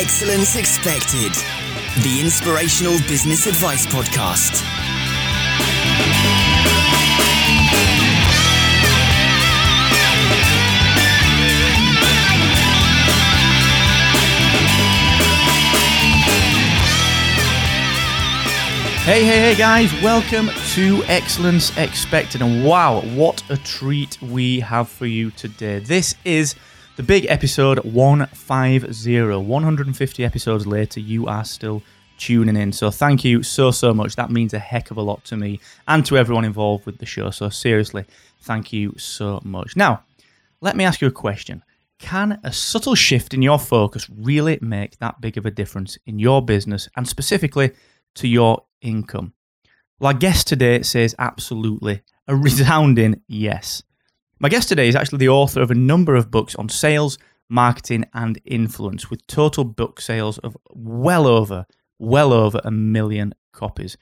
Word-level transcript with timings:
Excellence 0.00 0.56
Expected, 0.56 1.34
the 2.02 2.20
inspirational 2.22 2.96
business 3.00 3.46
advice 3.46 3.84
podcast. 3.84 4.62
Hey, 19.04 19.24
hey, 19.24 19.40
hey, 19.40 19.54
guys, 19.54 19.92
welcome 20.02 20.48
to 20.72 21.04
Excellence 21.08 21.76
Expected. 21.76 22.40
And 22.40 22.64
wow, 22.64 23.02
what 23.02 23.42
a 23.50 23.58
treat 23.58 24.16
we 24.22 24.60
have 24.60 24.88
for 24.88 25.04
you 25.04 25.30
today. 25.30 25.80
This 25.80 26.14
is 26.24 26.54
the 26.96 27.02
big 27.02 27.26
episode 27.28 27.78
150. 27.80 29.20
150 29.20 30.24
episodes 30.24 30.66
later, 30.66 31.00
you 31.00 31.26
are 31.26 31.44
still 31.44 31.82
tuning 32.18 32.56
in. 32.56 32.72
So 32.72 32.90
thank 32.90 33.24
you 33.24 33.42
so, 33.42 33.70
so 33.70 33.92
much. 33.94 34.16
That 34.16 34.30
means 34.30 34.54
a 34.54 34.58
heck 34.58 34.90
of 34.90 34.96
a 34.96 35.02
lot 35.02 35.24
to 35.26 35.36
me 35.36 35.60
and 35.88 36.04
to 36.06 36.16
everyone 36.16 36.44
involved 36.44 36.86
with 36.86 36.98
the 36.98 37.06
show. 37.06 37.30
So 37.30 37.48
seriously, 37.48 38.04
thank 38.42 38.72
you 38.72 38.94
so 38.98 39.40
much. 39.42 39.76
Now, 39.76 40.04
let 40.60 40.76
me 40.76 40.84
ask 40.84 41.00
you 41.00 41.08
a 41.08 41.12
question. 41.12 41.62
Can 41.98 42.40
a 42.44 42.52
subtle 42.52 42.94
shift 42.94 43.34
in 43.34 43.42
your 43.42 43.58
focus 43.58 44.08
really 44.10 44.58
make 44.60 44.98
that 44.98 45.20
big 45.20 45.36
of 45.36 45.46
a 45.46 45.50
difference 45.50 45.98
in 46.06 46.18
your 46.18 46.42
business 46.44 46.88
and 46.96 47.08
specifically 47.08 47.72
to 48.16 48.28
your 48.28 48.64
income? 48.80 49.32
Well, 49.98 50.12
our 50.12 50.18
guest 50.18 50.46
today 50.46 50.82
says 50.82 51.14
absolutely 51.18 52.02
a 52.26 52.36
resounding 52.48 53.22
yes. 53.28 53.82
My 54.42 54.48
guest 54.48 54.70
today 54.70 54.88
is 54.88 54.96
actually 54.96 55.18
the 55.18 55.28
author 55.28 55.60
of 55.60 55.70
a 55.70 55.74
number 55.74 56.14
of 56.14 56.30
books 56.30 56.54
on 56.54 56.70
sales, 56.70 57.18
marketing, 57.50 58.06
and 58.14 58.40
influence, 58.46 59.10
with 59.10 59.26
total 59.26 59.64
book 59.64 60.00
sales 60.00 60.38
of 60.38 60.56
well 60.70 61.26
over, 61.26 61.66
well 61.98 62.32
over 62.32 62.58
a 62.64 62.70
million 62.70 63.34
copies. 63.52 63.98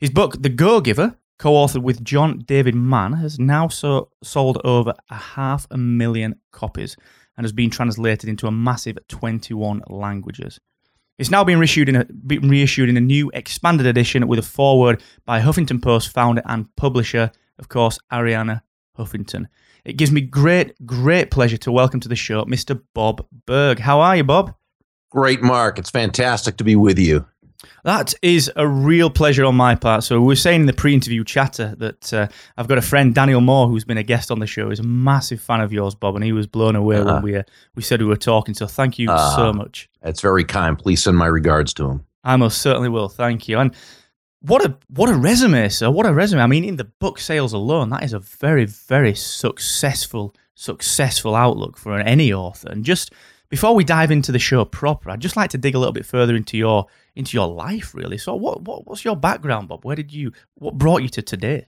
His 0.00 0.10
book, 0.10 0.42
The 0.42 0.48
Go 0.48 0.80
Giver, 0.80 1.14
co 1.38 1.52
authored 1.52 1.84
with 1.84 2.02
John 2.02 2.40
David 2.40 2.74
Mann, 2.74 3.12
has 3.12 3.38
now 3.38 3.68
so, 3.68 4.10
sold 4.20 4.60
over 4.64 4.94
a 5.10 5.14
half 5.14 5.68
a 5.70 5.78
million 5.78 6.40
copies 6.50 6.96
and 7.36 7.44
has 7.44 7.52
been 7.52 7.70
translated 7.70 8.28
into 8.28 8.48
a 8.48 8.50
massive 8.50 8.98
21 9.06 9.82
languages. 9.86 10.58
It's 11.18 11.30
now 11.30 11.44
been 11.44 11.60
reissued 11.60 11.88
in 11.88 11.94
a, 11.94 12.04
been 12.04 12.48
reissued 12.48 12.88
in 12.88 12.96
a 12.96 13.00
new 13.00 13.30
expanded 13.32 13.86
edition 13.86 14.26
with 14.26 14.40
a 14.40 14.42
foreword 14.42 15.04
by 15.24 15.40
Huffington 15.40 15.80
Post 15.80 16.12
founder 16.12 16.42
and 16.46 16.66
publisher, 16.74 17.30
of 17.60 17.68
course, 17.68 18.00
Arianna 18.10 18.62
Huffington. 18.98 19.46
It 19.88 19.96
gives 19.96 20.12
me 20.12 20.20
great, 20.20 20.74
great 20.84 21.30
pleasure 21.30 21.56
to 21.56 21.72
welcome 21.72 21.98
to 22.00 22.10
the 22.10 22.14
show 22.14 22.44
Mr. 22.44 22.78
Bob 22.94 23.26
Burg. 23.46 23.78
How 23.78 24.00
are 24.00 24.16
you, 24.16 24.22
Bob? 24.22 24.54
Great, 25.10 25.40
Mark. 25.40 25.78
It's 25.78 25.88
fantastic 25.88 26.58
to 26.58 26.64
be 26.64 26.76
with 26.76 26.98
you. 26.98 27.24
That 27.84 28.12
is 28.20 28.52
a 28.54 28.68
real 28.68 29.08
pleasure 29.08 29.46
on 29.46 29.54
my 29.54 29.74
part. 29.74 30.04
So 30.04 30.20
we 30.20 30.26
were 30.26 30.36
saying 30.36 30.60
in 30.60 30.66
the 30.66 30.74
pre-interview 30.74 31.24
chatter 31.24 31.74
that 31.78 32.12
uh, 32.12 32.28
I've 32.58 32.68
got 32.68 32.76
a 32.76 32.82
friend, 32.82 33.14
Daniel 33.14 33.40
Moore, 33.40 33.66
who's 33.66 33.86
been 33.86 33.96
a 33.96 34.02
guest 34.02 34.30
on 34.30 34.40
the 34.40 34.46
show. 34.46 34.68
He's 34.68 34.78
a 34.78 34.82
massive 34.82 35.40
fan 35.40 35.62
of 35.62 35.72
yours, 35.72 35.94
Bob, 35.94 36.16
and 36.16 36.22
he 36.22 36.32
was 36.32 36.46
blown 36.46 36.76
away 36.76 36.98
uh-huh. 36.98 37.14
when 37.14 37.22
we 37.22 37.36
uh, 37.36 37.44
we 37.74 37.82
said 37.82 38.02
we 38.02 38.06
were 38.08 38.16
talking. 38.16 38.52
So 38.52 38.66
thank 38.66 38.98
you 38.98 39.10
uh, 39.10 39.36
so 39.36 39.54
much. 39.54 39.88
That's 40.02 40.20
very 40.20 40.44
kind. 40.44 40.78
Please 40.78 41.02
send 41.02 41.16
my 41.16 41.28
regards 41.28 41.72
to 41.74 41.88
him. 41.88 42.04
I 42.24 42.36
most 42.36 42.60
certainly 42.60 42.90
will. 42.90 43.08
Thank 43.08 43.48
you. 43.48 43.58
And 43.58 43.74
what 44.40 44.64
a 44.64 44.76
what 44.88 45.10
a 45.10 45.14
resume, 45.14 45.68
sir! 45.68 45.90
What 45.90 46.06
a 46.06 46.12
resume. 46.12 46.42
I 46.42 46.46
mean, 46.46 46.64
in 46.64 46.76
the 46.76 46.84
book 46.84 47.18
sales 47.18 47.52
alone, 47.52 47.90
that 47.90 48.04
is 48.04 48.12
a 48.12 48.20
very 48.20 48.66
very 48.66 49.14
successful 49.14 50.34
successful 50.54 51.34
outlook 51.34 51.76
for 51.76 51.98
any 51.98 52.32
author. 52.32 52.68
And 52.68 52.84
just 52.84 53.12
before 53.48 53.74
we 53.74 53.84
dive 53.84 54.10
into 54.10 54.32
the 54.32 54.38
show 54.38 54.64
proper, 54.64 55.10
I'd 55.10 55.20
just 55.20 55.36
like 55.36 55.50
to 55.50 55.58
dig 55.58 55.74
a 55.74 55.78
little 55.78 55.92
bit 55.92 56.06
further 56.06 56.36
into 56.36 56.56
your 56.56 56.86
into 57.16 57.36
your 57.36 57.48
life, 57.48 57.94
really. 57.94 58.18
So, 58.18 58.34
what, 58.34 58.62
what 58.62 58.86
what's 58.86 59.04
your 59.04 59.16
background, 59.16 59.68
Bob? 59.68 59.84
Where 59.84 59.96
did 59.96 60.12
you 60.12 60.32
what 60.54 60.78
brought 60.78 61.02
you 61.02 61.08
to 61.10 61.22
today? 61.22 61.66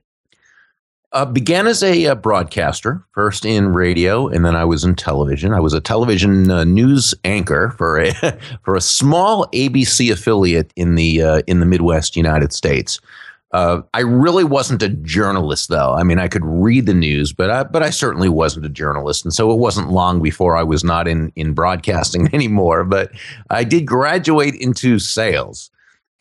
Uh, 1.13 1.25
began 1.25 1.67
as 1.67 1.83
a, 1.83 2.07
uh, 2.07 2.15
broadcaster, 2.15 3.05
first 3.13 3.45
in 3.45 3.73
radio, 3.73 4.29
and 4.29 4.45
then 4.45 4.55
I 4.55 4.65
was 4.65 4.85
in 4.85 4.95
television. 4.95 5.53
I 5.53 5.59
was 5.59 5.75
a 5.75 5.81
television 5.81 6.49
uh, 6.49 6.63
news 6.63 7.17
anchor 7.25 7.75
for 7.77 8.01
a 8.01 8.13
for 8.65 8.77
a 8.77 8.81
small 8.81 9.47
ABC 9.49 10.13
affiliate 10.13 10.73
in 10.77 10.95
the 10.95 11.21
uh, 11.21 11.43
in 11.49 11.59
the 11.59 11.67
Midwest 11.67 12.17
United 12.17 12.53
States. 12.53 13.01
Uh, 13.53 13.83
I 13.95 14.01
really 14.01 14.45
wasn't 14.45 14.83
a 14.85 14.89
journalist, 14.89 15.69
though. 15.69 15.93
I 15.95 16.05
mean, 16.05 16.21
I 16.21 16.29
could 16.29 16.45
read 16.45 16.87
the 16.87 16.95
news, 16.95 17.33
but 17.33 17.51
I, 17.51 17.65
but 17.65 17.83
I 17.83 17.91
certainly 17.91 18.29
wasn't 18.29 18.67
a 18.67 18.69
journalist, 18.69 19.25
and 19.25 19.35
so 19.35 19.51
it 19.51 19.59
wasn't 19.59 19.91
long 19.91 20.23
before 20.23 20.57
I 20.57 20.63
was 20.63 20.85
not 20.85 21.09
in 21.09 21.33
in 21.35 21.55
broadcasting 21.55 22.29
anymore. 22.33 22.85
But 22.85 23.11
I 23.51 23.65
did 23.65 23.87
graduate 23.87 24.55
into 24.55 25.01
sales. 25.01 25.71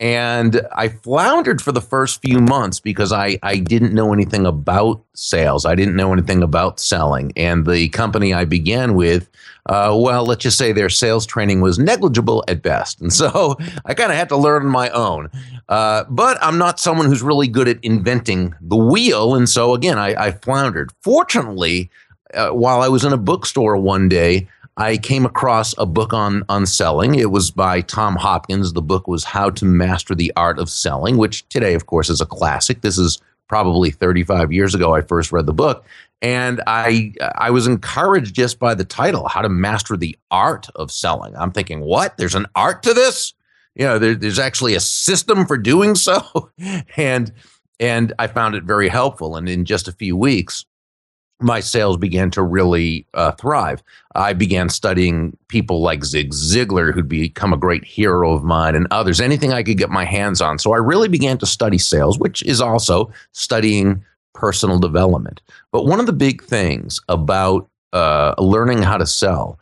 And 0.00 0.62
I 0.72 0.88
floundered 0.88 1.60
for 1.60 1.72
the 1.72 1.82
first 1.82 2.22
few 2.22 2.40
months 2.40 2.80
because 2.80 3.12
I, 3.12 3.38
I 3.42 3.58
didn't 3.58 3.92
know 3.92 4.14
anything 4.14 4.46
about 4.46 5.02
sales. 5.12 5.66
I 5.66 5.74
didn't 5.74 5.94
know 5.94 6.10
anything 6.14 6.42
about 6.42 6.80
selling. 6.80 7.32
And 7.36 7.66
the 7.66 7.90
company 7.90 8.32
I 8.32 8.46
began 8.46 8.94
with, 8.94 9.28
uh, 9.66 9.94
well, 9.94 10.24
let's 10.24 10.42
just 10.42 10.56
say 10.56 10.72
their 10.72 10.88
sales 10.88 11.26
training 11.26 11.60
was 11.60 11.78
negligible 11.78 12.42
at 12.48 12.62
best. 12.62 12.98
And 13.02 13.12
so 13.12 13.58
I 13.84 13.92
kind 13.92 14.10
of 14.10 14.16
had 14.16 14.30
to 14.30 14.38
learn 14.38 14.62
on 14.62 14.72
my 14.72 14.88
own. 14.88 15.28
Uh, 15.68 16.04
but 16.08 16.38
I'm 16.42 16.56
not 16.56 16.80
someone 16.80 17.06
who's 17.06 17.22
really 17.22 17.46
good 17.46 17.68
at 17.68 17.84
inventing 17.84 18.54
the 18.62 18.76
wheel. 18.76 19.34
And 19.34 19.50
so 19.50 19.74
again, 19.74 19.98
I, 19.98 20.14
I 20.14 20.30
floundered. 20.32 20.92
Fortunately, 21.02 21.90
uh, 22.32 22.50
while 22.50 22.80
I 22.80 22.88
was 22.88 23.04
in 23.04 23.12
a 23.12 23.18
bookstore 23.18 23.76
one 23.76 24.08
day, 24.08 24.48
I 24.80 24.96
came 24.96 25.26
across 25.26 25.74
a 25.76 25.84
book 25.84 26.14
on 26.14 26.42
on 26.48 26.64
selling. 26.64 27.14
It 27.14 27.30
was 27.30 27.50
by 27.50 27.82
Tom 27.82 28.16
Hopkins. 28.16 28.72
The 28.72 28.80
book 28.80 29.06
was 29.06 29.24
How 29.24 29.50
to 29.50 29.66
Master 29.66 30.14
the 30.14 30.32
Art 30.36 30.58
of 30.58 30.70
Selling, 30.70 31.18
which 31.18 31.46
today, 31.50 31.74
of 31.74 31.84
course, 31.84 32.08
is 32.08 32.22
a 32.22 32.26
classic. 32.26 32.80
This 32.80 32.96
is 32.96 33.20
probably 33.46 33.90
35 33.90 34.52
years 34.52 34.74
ago 34.74 34.94
I 34.94 35.02
first 35.02 35.32
read 35.32 35.44
the 35.44 35.52
book, 35.52 35.84
and 36.22 36.62
I 36.66 37.12
I 37.34 37.50
was 37.50 37.66
encouraged 37.66 38.34
just 38.34 38.58
by 38.58 38.74
the 38.74 38.86
title, 38.86 39.28
How 39.28 39.42
to 39.42 39.50
Master 39.50 39.98
the 39.98 40.16
Art 40.30 40.68
of 40.74 40.90
Selling. 40.90 41.36
I'm 41.36 41.52
thinking, 41.52 41.80
what? 41.80 42.16
There's 42.16 42.34
an 42.34 42.46
art 42.54 42.82
to 42.84 42.94
this? 42.94 43.34
You 43.74 43.84
know, 43.84 43.98
there, 43.98 44.14
there's 44.14 44.38
actually 44.38 44.76
a 44.76 44.80
system 44.80 45.44
for 45.44 45.58
doing 45.58 45.94
so, 45.94 46.50
and 46.96 47.30
and 47.78 48.14
I 48.18 48.28
found 48.28 48.54
it 48.54 48.64
very 48.64 48.88
helpful. 48.88 49.36
And 49.36 49.46
in 49.46 49.66
just 49.66 49.88
a 49.88 49.92
few 49.92 50.16
weeks, 50.16 50.64
my 51.40 51.60
sales 51.60 51.96
began 51.96 52.30
to 52.32 52.42
really 52.42 53.06
uh, 53.14 53.32
thrive. 53.32 53.82
I 54.14 54.32
began 54.32 54.68
studying 54.68 55.36
people 55.48 55.80
like 55.80 56.04
Zig 56.04 56.30
Ziglar, 56.32 56.92
who'd 56.92 57.08
become 57.08 57.52
a 57.52 57.58
great 57.58 57.84
hero 57.84 58.32
of 58.32 58.44
mine, 58.44 58.74
and 58.74 58.86
others, 58.90 59.20
anything 59.20 59.52
I 59.52 59.62
could 59.62 59.78
get 59.78 59.90
my 59.90 60.04
hands 60.04 60.40
on. 60.40 60.58
So 60.58 60.72
I 60.72 60.78
really 60.78 61.08
began 61.08 61.38
to 61.38 61.46
study 61.46 61.78
sales, 61.78 62.18
which 62.18 62.42
is 62.42 62.60
also 62.60 63.10
studying 63.32 64.04
personal 64.34 64.78
development. 64.78 65.40
But 65.72 65.86
one 65.86 66.00
of 66.00 66.06
the 66.06 66.12
big 66.12 66.42
things 66.42 67.00
about 67.08 67.68
uh, 67.92 68.34
learning 68.38 68.82
how 68.82 68.96
to 68.96 69.06
sell, 69.06 69.58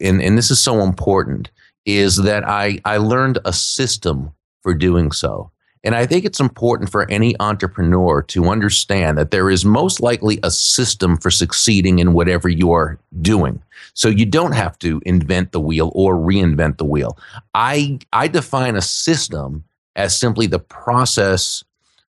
and, 0.00 0.20
and 0.22 0.36
this 0.36 0.50
is 0.50 0.60
so 0.60 0.80
important, 0.80 1.50
is 1.86 2.16
that 2.18 2.46
I, 2.48 2.78
I 2.84 2.98
learned 2.98 3.38
a 3.44 3.52
system 3.52 4.32
for 4.62 4.74
doing 4.74 5.12
so. 5.12 5.50
And 5.84 5.94
I 5.96 6.06
think 6.06 6.24
it's 6.24 6.40
important 6.40 6.90
for 6.90 7.10
any 7.10 7.34
entrepreneur 7.40 8.22
to 8.22 8.48
understand 8.48 9.18
that 9.18 9.32
there 9.32 9.50
is 9.50 9.64
most 9.64 10.00
likely 10.00 10.38
a 10.42 10.50
system 10.50 11.16
for 11.16 11.30
succeeding 11.30 11.98
in 11.98 12.12
whatever 12.12 12.48
you 12.48 12.72
are 12.72 12.98
doing. 13.20 13.60
So 13.94 14.08
you 14.08 14.24
don't 14.24 14.54
have 14.54 14.78
to 14.78 15.02
invent 15.04 15.52
the 15.52 15.60
wheel 15.60 15.90
or 15.94 16.14
reinvent 16.14 16.78
the 16.78 16.84
wheel. 16.84 17.18
I, 17.54 17.98
I 18.12 18.28
define 18.28 18.76
a 18.76 18.82
system 18.82 19.64
as 19.96 20.18
simply 20.18 20.46
the 20.46 20.60
process 20.60 21.64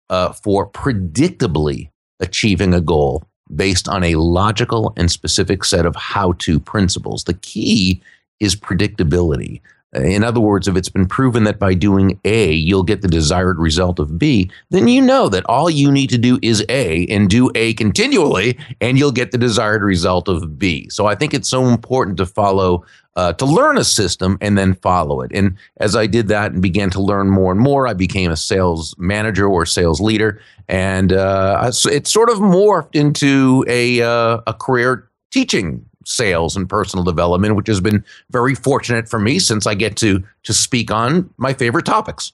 uh, 0.10 0.32
for 0.32 0.70
predictably 0.70 1.90
achieving 2.20 2.74
a 2.74 2.82
goal 2.82 3.24
based 3.54 3.88
on 3.88 4.04
a 4.04 4.16
logical 4.16 4.94
and 4.96 5.12
specific 5.12 5.64
set 5.64 5.86
of 5.86 5.96
how 5.96 6.34
to 6.34 6.60
principles. 6.60 7.24
The 7.24 7.34
key 7.34 8.02
is 8.40 8.56
predictability. 8.56 9.62
In 9.96 10.24
other 10.24 10.40
words, 10.40 10.68
if 10.68 10.76
it's 10.76 10.90
been 10.90 11.08
proven 11.08 11.46
that 11.46 11.58
by 11.58 11.74
doing 11.74 12.20
A, 12.26 12.52
you'll 12.52 12.84
get 12.84 13.02
the 13.02 13.08
desired 13.08 13.58
result 13.58 13.98
of 14.00 14.20
B, 14.20 14.52
then 14.70 14.88
you 14.88 15.02
know 15.02 15.30
that 15.30 15.46
all 15.46 15.70
you 15.70 15.92
need 15.92 16.10
to 16.10 16.18
do 16.18 16.38
is 16.42 16.66
A 16.70 17.06
and 17.08 17.30
do 17.30 17.50
A 17.56 17.74
continually, 17.76 18.58
and 18.82 18.98
you'll 18.98 19.12
get 19.12 19.32
the 19.32 19.38
desired 19.38 19.84
result 19.84 20.28
of 20.28 20.60
B. 20.60 20.90
So 20.90 21.06
I 21.06 21.16
think 21.16 21.34
it's 21.34 21.50
so 21.50 21.66
important 21.68 22.18
to 22.18 22.26
follow, 22.26 22.86
uh, 23.16 23.34
to 23.34 23.46
learn 23.46 23.78
a 23.78 23.84
system 23.86 24.38
and 24.42 24.58
then 24.58 24.74
follow 24.74 25.22
it. 25.22 25.32
And 25.34 25.56
as 25.78 25.96
I 25.96 26.08
did 26.08 26.28
that 26.28 26.52
and 26.52 26.62
began 26.62 26.90
to 26.92 27.02
learn 27.02 27.30
more 27.30 27.52
and 27.52 27.62
more, 27.62 27.88
I 27.88 27.94
became 27.94 28.32
a 28.32 28.38
sales 28.38 28.94
manager 28.98 29.48
or 29.48 29.66
sales 29.66 30.02
leader. 30.02 30.42
And 30.68 31.14
uh, 31.14 31.72
it 31.86 32.08
sort 32.08 32.30
of 32.30 32.40
morphed 32.40 32.96
into 32.96 33.64
a, 33.68 34.02
uh, 34.02 34.42
a 34.48 34.54
career 34.54 35.10
teaching 35.32 35.86
sales 36.06 36.56
and 36.56 36.70
personal 36.70 37.04
development, 37.04 37.56
which 37.56 37.68
has 37.68 37.82
been 37.82 38.04
very 38.30 38.56
fortunate 38.56 39.10
for 39.10 39.20
me 39.20 39.40
since 39.40 39.68
I 39.68 39.76
get 39.76 39.98
to 39.98 40.24
to 40.44 40.54
speak 40.54 40.92
on 40.92 41.30
my 41.38 41.54
favorite 41.54 41.86
topics. 41.86 42.32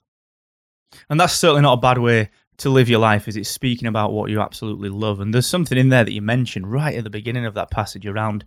And 1.10 1.20
that's 1.20 1.34
certainly 1.34 1.62
not 1.62 1.80
a 1.80 1.82
bad 1.82 1.98
way 1.98 2.30
to 2.58 2.70
live 2.70 2.90
your 2.90 3.00
life, 3.00 3.28
is 3.28 3.38
it 3.38 3.48
speaking 3.48 3.88
about 3.88 4.14
what 4.14 4.30
you 4.30 4.40
absolutely 4.40 4.90
love. 4.90 5.20
And 5.20 5.34
there's 5.34 5.48
something 5.48 5.78
in 5.78 5.90
there 5.90 6.04
that 6.04 6.12
you 6.12 6.22
mentioned 6.22 6.72
right 6.72 6.96
at 6.96 7.04
the 7.04 7.10
beginning 7.10 7.46
of 7.46 7.56
that 7.56 7.72
passage 7.72 8.06
around 8.06 8.46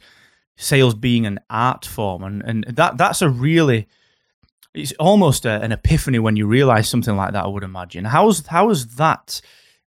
sales 0.56 0.94
being 0.94 1.26
an 1.26 1.40
art 1.50 1.84
form. 1.84 2.22
And 2.22 2.42
and 2.42 2.64
that 2.76 2.96
that's 2.96 3.22
a 3.22 3.28
really 3.28 3.88
it's 4.72 4.92
almost 4.92 5.46
a, 5.46 5.62
an 5.62 5.72
epiphany 5.72 6.18
when 6.18 6.36
you 6.36 6.46
realize 6.46 6.88
something 6.88 7.16
like 7.16 7.32
that. 7.32 7.44
I 7.44 7.48
would 7.48 7.62
imagine. 7.62 8.04
How's 8.04 8.46
how 8.46 8.68
has 8.68 8.96
that 8.96 9.40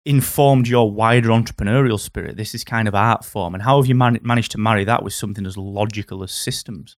informed 0.06 0.68
your 0.68 0.92
wider 0.92 1.30
entrepreneurial 1.30 2.00
spirit? 2.00 2.38
This 2.38 2.54
is 2.54 2.63
kind 2.63 2.88
of 2.88 2.96
art 2.96 3.25
form, 3.25 3.54
and 3.54 3.63
how 3.63 3.78
have 3.78 3.88
you 3.88 3.96
man- 3.96 4.19
managed 4.24 4.52
to 4.52 4.57
marry 4.57 4.84
that 4.86 5.04
with 5.04 5.13
something 5.13 5.46
as 5.46 5.57
logical 5.57 6.24
as 6.24 6.31
systems? 6.31 6.98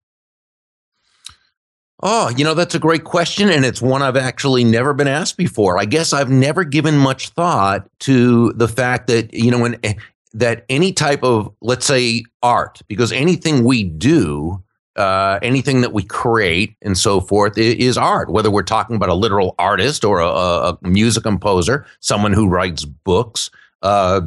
Oh, 2.04 2.30
you 2.30 2.44
know, 2.44 2.54
that's 2.54 2.76
a 2.76 2.80
great 2.80 3.06
question. 3.06 3.50
And 3.50 3.64
it's 3.64 3.82
one 3.82 4.02
I've 4.02 4.18
actually 4.18 4.64
never 4.64 4.94
been 4.94 5.08
asked 5.08 5.38
before. 5.38 5.80
I 5.80 5.86
guess 5.86 6.12
I've 6.12 6.30
never 6.30 6.64
given 6.64 6.98
much 6.98 7.30
thought 7.30 7.88
to 8.02 8.52
the 8.54 8.68
fact 8.68 9.08
that, 9.08 9.34
you 9.34 9.50
know, 9.50 9.60
when 9.60 9.80
eh, 9.84 9.94
that 10.34 10.66
any 10.68 10.92
type 10.92 11.24
of, 11.24 11.54
let's 11.62 11.86
say, 11.86 12.26
art, 12.44 12.82
because 12.90 13.14
anything 13.14 13.64
we 13.64 13.84
do, 13.86 14.62
uh, 14.96 15.40
anything 15.42 15.82
that 15.82 15.94
we 15.94 16.04
create 16.04 16.76
and 16.82 16.98
so 16.98 17.20
forth 17.20 17.58
is 17.58 17.98
art, 17.98 18.30
whether 18.30 18.50
we're 18.50 18.64
talking 18.64 18.96
about 18.96 19.10
a 19.10 19.14
literal 19.14 19.56
artist 19.60 20.06
or 20.06 20.20
a, 20.20 20.28
a 20.28 20.78
music 20.84 21.24
composer, 21.24 21.86
someone 22.00 22.34
who 22.34 22.48
writes 22.48 22.86
books, 22.86 23.50
uh, 23.82 24.22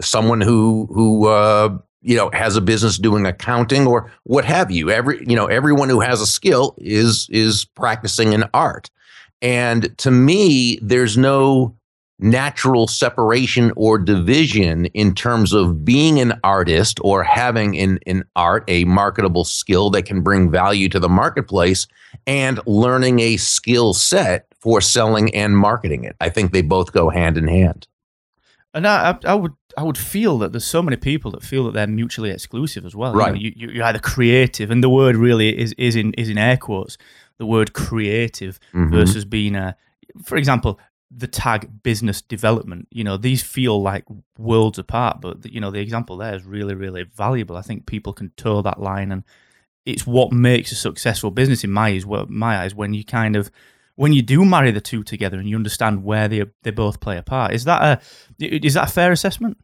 someone 0.00 0.40
who, 0.40 0.88
who, 0.92 1.28
uh, 1.28 1.76
you 2.02 2.16
know 2.16 2.30
has 2.32 2.56
a 2.56 2.60
business 2.60 2.98
doing 2.98 3.26
accounting 3.26 3.86
or 3.86 4.10
what 4.24 4.44
have 4.44 4.70
you. 4.70 4.90
Every 4.90 5.24
you 5.26 5.36
know 5.36 5.46
everyone 5.46 5.88
who 5.88 6.00
has 6.00 6.20
a 6.20 6.26
skill 6.26 6.74
is 6.78 7.28
is 7.30 7.64
practicing 7.64 8.34
an 8.34 8.44
art. 8.54 8.90
And 9.42 9.96
to 9.98 10.10
me 10.10 10.78
there's 10.82 11.16
no 11.16 11.74
natural 12.22 12.86
separation 12.86 13.72
or 13.76 13.98
division 13.98 14.86
in 14.86 15.14
terms 15.14 15.52
of 15.52 15.84
being 15.84 16.20
an 16.20 16.38
artist 16.44 16.98
or 17.02 17.22
having 17.22 17.74
in 17.74 17.98
in 18.06 18.24
art 18.36 18.64
a 18.68 18.84
marketable 18.84 19.44
skill 19.44 19.90
that 19.90 20.02
can 20.02 20.22
bring 20.22 20.50
value 20.50 20.88
to 20.88 20.98
the 20.98 21.08
marketplace 21.08 21.86
and 22.26 22.60
learning 22.66 23.20
a 23.20 23.36
skill 23.36 23.94
set 23.94 24.46
for 24.60 24.80
selling 24.80 25.34
and 25.34 25.56
marketing 25.56 26.04
it 26.04 26.16
i 26.20 26.28
think 26.28 26.52
they 26.52 26.62
both 26.62 26.92
go 26.92 27.08
hand 27.08 27.38
in 27.38 27.48
hand 27.48 27.86
and 28.72 28.86
I, 28.86 29.18
I, 29.24 29.34
would 29.34 29.52
I 29.76 29.82
would 29.82 29.98
feel 29.98 30.38
that 30.38 30.52
there's 30.52 30.64
so 30.64 30.82
many 30.82 30.96
people 30.96 31.30
that 31.32 31.42
feel 31.42 31.64
that 31.64 31.72
they're 31.72 31.86
mutually 31.86 32.30
exclusive 32.30 32.84
as 32.84 32.94
well. 32.94 33.14
Right. 33.14 33.36
You 33.36 33.50
know, 33.50 33.72
you, 33.72 33.82
are 33.82 33.86
either 33.86 33.98
creative, 33.98 34.70
and 34.70 34.82
the 34.82 34.88
word 34.88 35.16
really 35.16 35.58
is 35.58 35.74
is 35.76 35.96
in 35.96 36.14
is 36.14 36.28
in 36.28 36.38
air 36.38 36.56
quotes. 36.56 36.96
The 37.38 37.46
word 37.46 37.72
creative 37.72 38.60
mm-hmm. 38.72 38.94
versus 38.94 39.24
being 39.24 39.56
a, 39.56 39.74
for 40.22 40.36
example, 40.36 40.78
the 41.10 41.26
tag 41.26 41.82
business 41.82 42.22
development. 42.22 42.88
You 42.90 43.04
know, 43.04 43.16
these 43.16 43.42
feel 43.42 43.82
like 43.82 44.04
worlds 44.38 44.78
apart, 44.78 45.20
but 45.20 45.50
you 45.52 45.60
know, 45.60 45.70
the 45.70 45.80
example 45.80 46.16
there 46.16 46.34
is 46.34 46.44
really 46.44 46.74
really 46.74 47.02
valuable. 47.02 47.56
I 47.56 47.62
think 47.62 47.86
people 47.86 48.12
can 48.12 48.30
toe 48.36 48.62
that 48.62 48.80
line, 48.80 49.12
and 49.12 49.24
it's 49.84 50.06
what 50.06 50.32
makes 50.32 50.72
a 50.72 50.76
successful 50.76 51.30
business 51.30 51.64
in 51.64 51.70
my 51.70 51.88
eyes. 51.88 52.06
My 52.06 52.58
eyes, 52.58 52.74
when 52.74 52.94
you 52.94 53.04
kind 53.04 53.36
of 53.36 53.50
when 53.96 54.14
you 54.14 54.22
do 54.22 54.46
marry 54.46 54.70
the 54.70 54.80
two 54.80 55.02
together 55.02 55.38
and 55.38 55.46
you 55.46 55.56
understand 55.56 56.04
where 56.04 56.26
they 56.26 56.44
they 56.62 56.70
both 56.70 57.00
play 57.00 57.18
a 57.18 57.22
part. 57.22 57.52
Is 57.52 57.64
that 57.64 57.82
a 57.82 58.00
is 58.38 58.74
that 58.74 58.88
a 58.88 58.92
fair 58.92 59.12
assessment? 59.12 59.58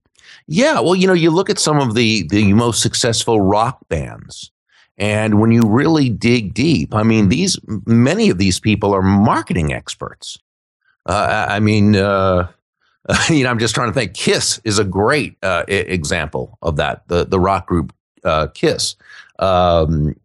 Yeah, 0.46 0.80
well, 0.80 0.94
you 0.94 1.06
know, 1.06 1.12
you 1.12 1.30
look 1.30 1.48
at 1.48 1.58
some 1.58 1.78
of 1.78 1.94
the 1.94 2.26
the 2.28 2.52
most 2.52 2.82
successful 2.82 3.40
rock 3.40 3.78
bands, 3.88 4.50
and 4.98 5.40
when 5.40 5.52
you 5.52 5.62
really 5.62 6.10
dig 6.10 6.52
deep, 6.52 6.94
I 6.94 7.02
mean, 7.02 7.28
these 7.28 7.58
many 7.86 8.28
of 8.28 8.38
these 8.38 8.60
people 8.60 8.92
are 8.92 9.02
marketing 9.02 9.72
experts. 9.72 10.38
Uh, 11.06 11.46
I 11.48 11.60
mean, 11.60 11.96
uh, 11.96 12.48
you 13.30 13.44
know, 13.44 13.50
I'm 13.50 13.58
just 13.58 13.74
trying 13.74 13.88
to 13.88 13.94
think. 13.94 14.14
Kiss 14.14 14.60
is 14.64 14.78
a 14.78 14.84
great 14.84 15.36
uh, 15.42 15.64
example 15.68 16.58
of 16.62 16.76
that. 16.76 17.06
The 17.08 17.24
the 17.24 17.40
rock 17.40 17.66
group 17.66 17.94
uh, 18.24 18.48
Kiss. 18.48 18.96
Um, 19.38 20.16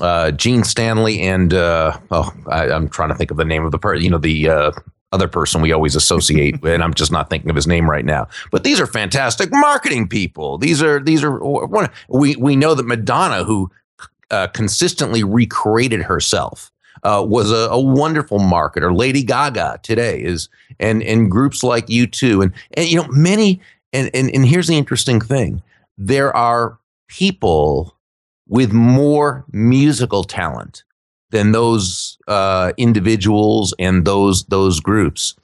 uh, 0.00 0.30
Gene 0.30 0.64
Stanley 0.64 1.20
and 1.20 1.52
uh, 1.52 1.98
oh, 2.10 2.32
I, 2.46 2.68
am 2.68 2.88
trying 2.88 3.10
to 3.10 3.14
think 3.14 3.30
of 3.30 3.36
the 3.36 3.44
name 3.44 3.64
of 3.64 3.72
the 3.72 3.78
person. 3.78 4.04
You 4.04 4.10
know, 4.10 4.18
the 4.18 4.48
uh, 4.48 4.72
other 5.12 5.28
person 5.28 5.60
we 5.60 5.72
always 5.72 5.94
associate, 5.94 6.60
with 6.62 6.72
and 6.72 6.82
I'm 6.82 6.94
just 6.94 7.12
not 7.12 7.30
thinking 7.30 7.50
of 7.50 7.56
his 7.56 7.66
name 7.66 7.88
right 7.88 8.04
now. 8.04 8.28
But 8.50 8.64
these 8.64 8.80
are 8.80 8.86
fantastic 8.86 9.50
marketing 9.52 10.08
people. 10.08 10.58
These 10.58 10.82
are 10.82 11.00
these 11.00 11.22
are 11.22 11.38
we 12.08 12.36
we 12.36 12.56
know 12.56 12.74
that 12.74 12.86
Madonna, 12.86 13.44
who 13.44 13.70
uh, 14.30 14.46
consistently 14.48 15.22
recreated 15.22 16.02
herself. 16.02 16.70
Uh, 17.02 17.24
was 17.26 17.50
a, 17.50 17.68
a, 17.70 17.80
wonderful 17.80 18.38
marketer. 18.38 18.94
Lady 18.94 19.22
Gaga 19.22 19.80
today 19.82 20.20
is, 20.20 20.48
and 20.78 21.02
and 21.02 21.30
groups 21.30 21.62
like 21.62 21.86
U2, 21.86 22.42
and 22.42 22.52
and 22.74 22.88
you 22.88 22.96
know 22.96 23.08
many, 23.08 23.60
and 23.92 24.10
and 24.12 24.30
and 24.34 24.44
here's 24.44 24.66
the 24.66 24.76
interesting 24.76 25.20
thing: 25.20 25.62
there 25.96 26.34
are 26.36 26.78
people 27.08 27.96
with 28.48 28.72
more 28.72 29.44
musical 29.52 30.24
talent 30.24 30.84
than 31.30 31.52
those 31.52 32.18
uh, 32.28 32.72
individuals 32.76 33.74
and 33.78 34.04
those 34.04 34.44
those 34.46 34.80
groups 34.80 35.34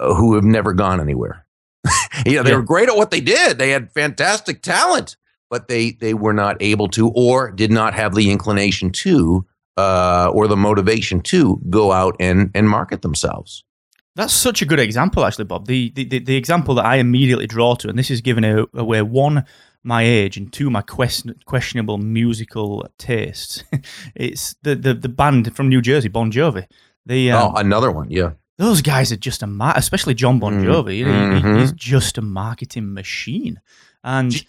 uh, 0.00 0.14
who 0.14 0.34
have 0.34 0.44
never 0.44 0.72
gone 0.72 1.00
anywhere. 1.00 1.46
you 2.26 2.36
know, 2.36 2.42
they 2.42 2.50
yeah. 2.50 2.56
were 2.56 2.62
great 2.62 2.88
at 2.88 2.96
what 2.96 3.10
they 3.10 3.20
did. 3.20 3.58
They 3.58 3.70
had 3.70 3.92
fantastic 3.92 4.62
talent, 4.62 5.16
but 5.50 5.68
they 5.68 5.92
they 5.92 6.14
were 6.14 6.32
not 6.32 6.56
able 6.60 6.88
to, 6.88 7.10
or 7.10 7.50
did 7.50 7.70
not 7.70 7.94
have 7.94 8.14
the 8.14 8.30
inclination 8.30 8.90
to, 8.90 9.46
uh, 9.76 10.30
or 10.34 10.48
the 10.48 10.56
motivation 10.56 11.20
to 11.20 11.60
go 11.70 11.92
out 11.92 12.16
and 12.20 12.50
and 12.54 12.68
market 12.68 13.02
themselves. 13.02 13.64
That's 14.14 14.34
such 14.34 14.60
a 14.60 14.66
good 14.66 14.78
example, 14.78 15.24
actually, 15.24 15.46
Bob. 15.46 15.66
The, 15.66 15.90
the 15.94 16.18
the 16.18 16.36
example 16.36 16.74
that 16.74 16.84
I 16.84 16.96
immediately 16.96 17.46
draw 17.46 17.74
to, 17.76 17.88
and 17.88 17.98
this 17.98 18.10
is 18.10 18.20
given 18.20 18.66
away 18.74 19.02
one 19.02 19.44
my 19.84 20.02
age 20.02 20.36
and 20.36 20.52
two 20.52 20.70
my 20.70 20.82
question, 20.82 21.34
questionable 21.46 21.98
musical 21.98 22.86
tastes. 22.98 23.64
it's 24.14 24.54
the, 24.62 24.74
the 24.74 24.94
the 24.94 25.08
band 25.08 25.54
from 25.56 25.68
New 25.68 25.80
Jersey, 25.80 26.08
Bon 26.08 26.30
Jovi. 26.30 26.66
The 27.06 27.32
um, 27.32 27.52
oh, 27.52 27.56
another 27.56 27.90
one, 27.90 28.10
yeah. 28.10 28.32
Those 28.58 28.82
guys 28.82 29.10
are 29.10 29.16
just 29.16 29.42
a 29.42 29.46
mar- 29.46 29.74
especially 29.76 30.14
Jon 30.14 30.38
Bon 30.38 30.54
mm-hmm. 30.54 30.70
Jovi. 30.70 31.04
Mm-hmm. 31.04 31.58
he's 31.58 31.72
just 31.72 32.18
a 32.18 32.22
marketing 32.22 32.92
machine. 32.92 33.60
And 34.04 34.30
G- 34.30 34.46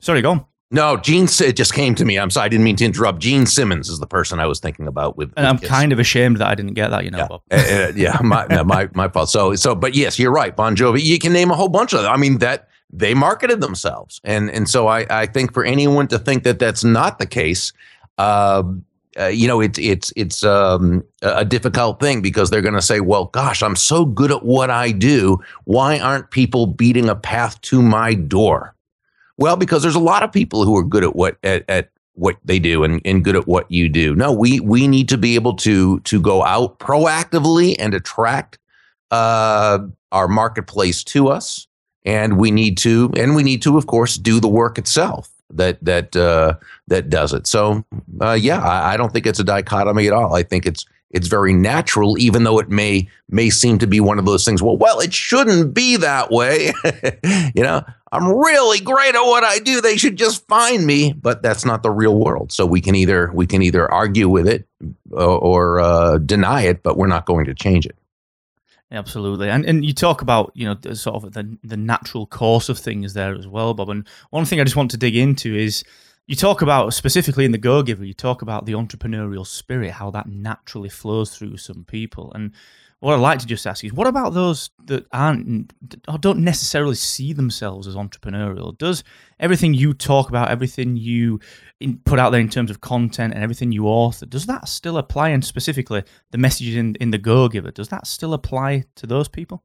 sorry, 0.00 0.20
go 0.20 0.32
on. 0.32 0.44
No, 0.70 0.96
Gene. 0.96 1.28
It 1.40 1.56
just 1.56 1.74
came 1.74 1.94
to 1.94 2.04
me. 2.04 2.18
I'm 2.18 2.30
sorry, 2.30 2.46
I 2.46 2.48
didn't 2.48 2.64
mean 2.64 2.76
to 2.76 2.84
interrupt. 2.84 3.20
Gene 3.20 3.46
Simmons 3.46 3.88
is 3.88 4.00
the 4.00 4.06
person 4.06 4.40
I 4.40 4.46
was 4.46 4.58
thinking 4.58 4.88
about. 4.88 5.16
With, 5.16 5.32
and 5.36 5.46
I'm 5.46 5.58
Kiss. 5.58 5.68
kind 5.68 5.92
of 5.92 6.00
ashamed 6.00 6.38
that 6.38 6.48
I 6.48 6.54
didn't 6.56 6.74
get 6.74 6.90
that. 6.90 7.04
You 7.04 7.12
know, 7.12 7.18
yeah, 7.18 7.28
Bob. 7.28 7.42
uh, 7.52 7.54
uh, 7.54 7.92
yeah, 7.94 8.18
my, 8.22 8.46
no, 8.50 8.64
my 8.64 8.88
my 8.94 9.08
fault. 9.08 9.30
So 9.30 9.54
so, 9.54 9.74
but 9.76 9.94
yes, 9.94 10.18
you're 10.18 10.32
right. 10.32 10.54
Bon 10.56 10.74
Jovi. 10.74 11.02
You 11.02 11.18
can 11.20 11.32
name 11.32 11.50
a 11.50 11.54
whole 11.54 11.68
bunch 11.68 11.92
of 11.92 12.02
them. 12.02 12.12
I 12.12 12.16
mean 12.16 12.38
that 12.38 12.68
they 12.92 13.14
marketed 13.14 13.60
themselves. 13.60 14.20
And, 14.24 14.50
and 14.50 14.68
so 14.68 14.86
I, 14.86 15.06
I 15.10 15.26
think 15.26 15.52
for 15.52 15.64
anyone 15.64 16.06
to 16.08 16.18
think 16.18 16.44
that 16.44 16.60
that's 16.60 16.84
not 16.84 17.18
the 17.18 17.26
case, 17.26 17.72
uh, 18.18 18.62
uh, 19.18 19.26
you 19.26 19.48
know, 19.48 19.60
it's 19.60 19.78
it's 19.78 20.12
it's 20.14 20.44
um, 20.44 21.02
a 21.22 21.44
difficult 21.44 22.00
thing 22.00 22.20
because 22.20 22.50
they're 22.50 22.60
going 22.60 22.74
to 22.74 22.82
say, 22.82 23.00
"Well, 23.00 23.26
gosh, 23.26 23.62
I'm 23.62 23.76
so 23.76 24.04
good 24.04 24.30
at 24.30 24.44
what 24.44 24.68
I 24.70 24.92
do. 24.92 25.38
Why 25.64 25.98
aren't 25.98 26.30
people 26.30 26.66
beating 26.66 27.08
a 27.08 27.16
path 27.16 27.60
to 27.62 27.80
my 27.80 28.12
door?" 28.14 28.74
Well, 29.38 29.56
because 29.56 29.82
there's 29.82 29.94
a 29.94 30.00
lot 30.00 30.22
of 30.22 30.32
people 30.32 30.64
who 30.64 30.76
are 30.76 30.84
good 30.84 31.04
at 31.04 31.14
what 31.14 31.36
at, 31.42 31.64
at 31.68 31.90
what 32.14 32.36
they 32.44 32.58
do 32.58 32.82
and, 32.82 33.00
and 33.04 33.22
good 33.22 33.36
at 33.36 33.46
what 33.46 33.70
you 33.70 33.88
do. 33.88 34.14
No, 34.14 34.32
we 34.32 34.60
we 34.60 34.88
need 34.88 35.08
to 35.10 35.18
be 35.18 35.34
able 35.34 35.54
to 35.56 36.00
to 36.00 36.20
go 36.20 36.44
out 36.44 36.78
proactively 36.78 37.76
and 37.78 37.94
attract 37.94 38.58
uh, 39.10 39.78
our 40.12 40.28
marketplace 40.28 41.04
to 41.04 41.28
us. 41.28 41.66
And 42.04 42.38
we 42.38 42.50
need 42.50 42.78
to 42.78 43.10
and 43.16 43.34
we 43.34 43.42
need 43.42 43.62
to 43.62 43.76
of 43.76 43.86
course 43.86 44.16
do 44.16 44.40
the 44.40 44.48
work 44.48 44.78
itself 44.78 45.28
that 45.50 45.84
that 45.84 46.16
uh, 46.16 46.54
that 46.88 47.10
does 47.10 47.32
it. 47.32 47.46
So 47.46 47.84
uh, 48.20 48.32
yeah 48.32 48.60
I, 48.62 48.94
I, 48.94 48.96
don't 48.96 49.12
think 49.12 49.26
it's 49.26 49.40
a 49.40 49.44
dichotomy 49.44 50.06
at 50.06 50.12
all. 50.12 50.34
I 50.34 50.42
think 50.42 50.66
it's 50.66 50.86
it's 51.16 51.28
very 51.28 51.52
natural 51.52 52.18
even 52.18 52.44
though 52.44 52.58
it 52.58 52.68
may 52.68 53.08
may 53.28 53.50
seem 53.50 53.78
to 53.78 53.86
be 53.86 53.98
one 53.98 54.18
of 54.18 54.26
those 54.26 54.44
things 54.44 54.62
well 54.62 54.76
well 54.76 55.00
it 55.00 55.12
shouldn't 55.12 55.74
be 55.74 55.96
that 55.96 56.30
way. 56.30 56.72
You 57.54 57.62
know 57.62 57.82
i'm 58.12 58.28
really 58.28 58.80
great 58.80 59.14
at 59.14 59.22
what 59.22 59.42
i 59.42 59.58
do. 59.58 59.80
They 59.80 59.96
should 59.96 60.16
just 60.16 60.46
find 60.46 60.86
me. 60.86 61.12
But 61.12 61.42
that's 61.42 61.64
not 61.64 61.82
the 61.82 61.90
real 61.90 62.16
world. 62.18 62.52
So 62.52 62.66
we 62.66 62.80
can 62.80 62.94
either 62.94 63.30
we 63.32 63.46
can 63.46 63.62
either 63.62 63.90
argue 63.90 64.28
with 64.28 64.46
it 64.46 64.66
or, 65.10 65.38
or 65.38 65.80
uh, 65.80 66.18
deny 66.18 66.62
it 66.62 66.82
but 66.82 66.96
we're 66.96 67.06
not 67.06 67.26
going 67.26 67.46
to 67.46 67.54
change 67.54 67.86
it. 67.86 67.96
Absolutely, 68.92 69.48
and 69.50 69.64
and 69.66 69.84
you 69.84 69.92
talk 69.92 70.22
about 70.22 70.52
you 70.54 70.64
know 70.64 70.94
sort 70.94 71.16
of 71.16 71.32
the 71.32 71.58
the 71.64 71.76
natural 71.76 72.24
course 72.24 72.68
of 72.68 72.78
things 72.78 73.14
there 73.14 73.34
as 73.34 73.46
well, 73.46 73.74
Bob. 73.74 73.90
And 73.90 74.06
one 74.30 74.44
thing 74.44 74.60
I 74.60 74.64
just 74.64 74.76
want 74.76 74.92
to 74.92 74.96
dig 74.96 75.16
into 75.16 75.56
is 75.56 75.82
you 76.26 76.36
talk 76.36 76.62
about 76.62 76.92
specifically 76.92 77.44
in 77.44 77.52
the 77.52 77.58
Go 77.58 77.82
Giver, 77.82 78.04
you 78.04 78.14
talk 78.14 78.42
about 78.42 78.66
the 78.66 78.72
entrepreneurial 78.72 79.46
spirit, 79.46 79.92
how 79.92 80.10
that 80.10 80.28
naturally 80.28 80.88
flows 80.88 81.36
through 81.36 81.56
some 81.56 81.84
people, 81.84 82.32
and 82.34 82.52
what 83.00 83.14
I'd 83.14 83.20
like 83.20 83.38
to 83.40 83.46
just 83.46 83.66
ask 83.66 83.84
is, 83.84 83.92
what 83.92 84.06
about 84.06 84.32
those 84.32 84.70
that 84.86 85.06
aren't 85.12 85.72
or 86.08 86.18
don't 86.18 86.38
necessarily 86.38 86.94
see 86.94 87.34
themselves 87.34 87.86
as 87.86 87.94
entrepreneurial? 87.94 88.76
Does 88.76 89.04
everything 89.38 89.74
you 89.74 89.92
talk 89.92 90.30
about, 90.30 90.50
everything 90.50 90.96
you 90.96 91.38
put 92.06 92.18
out 92.18 92.30
there 92.30 92.40
in 92.40 92.48
terms 92.48 92.70
of 92.70 92.80
content 92.80 93.34
and 93.34 93.42
everything 93.42 93.70
you 93.70 93.86
author, 93.86 94.24
does 94.24 94.46
that 94.46 94.66
still 94.66 94.96
apply? 94.96 95.28
And 95.28 95.44
specifically, 95.44 96.04
the 96.30 96.38
messages 96.38 96.74
in, 96.74 96.94
in 96.96 97.10
the 97.10 97.18
Go 97.18 97.48
Giver, 97.48 97.70
does 97.70 97.90
that 97.90 98.06
still 98.06 98.32
apply 98.32 98.84
to 98.96 99.06
those 99.06 99.28
people? 99.28 99.62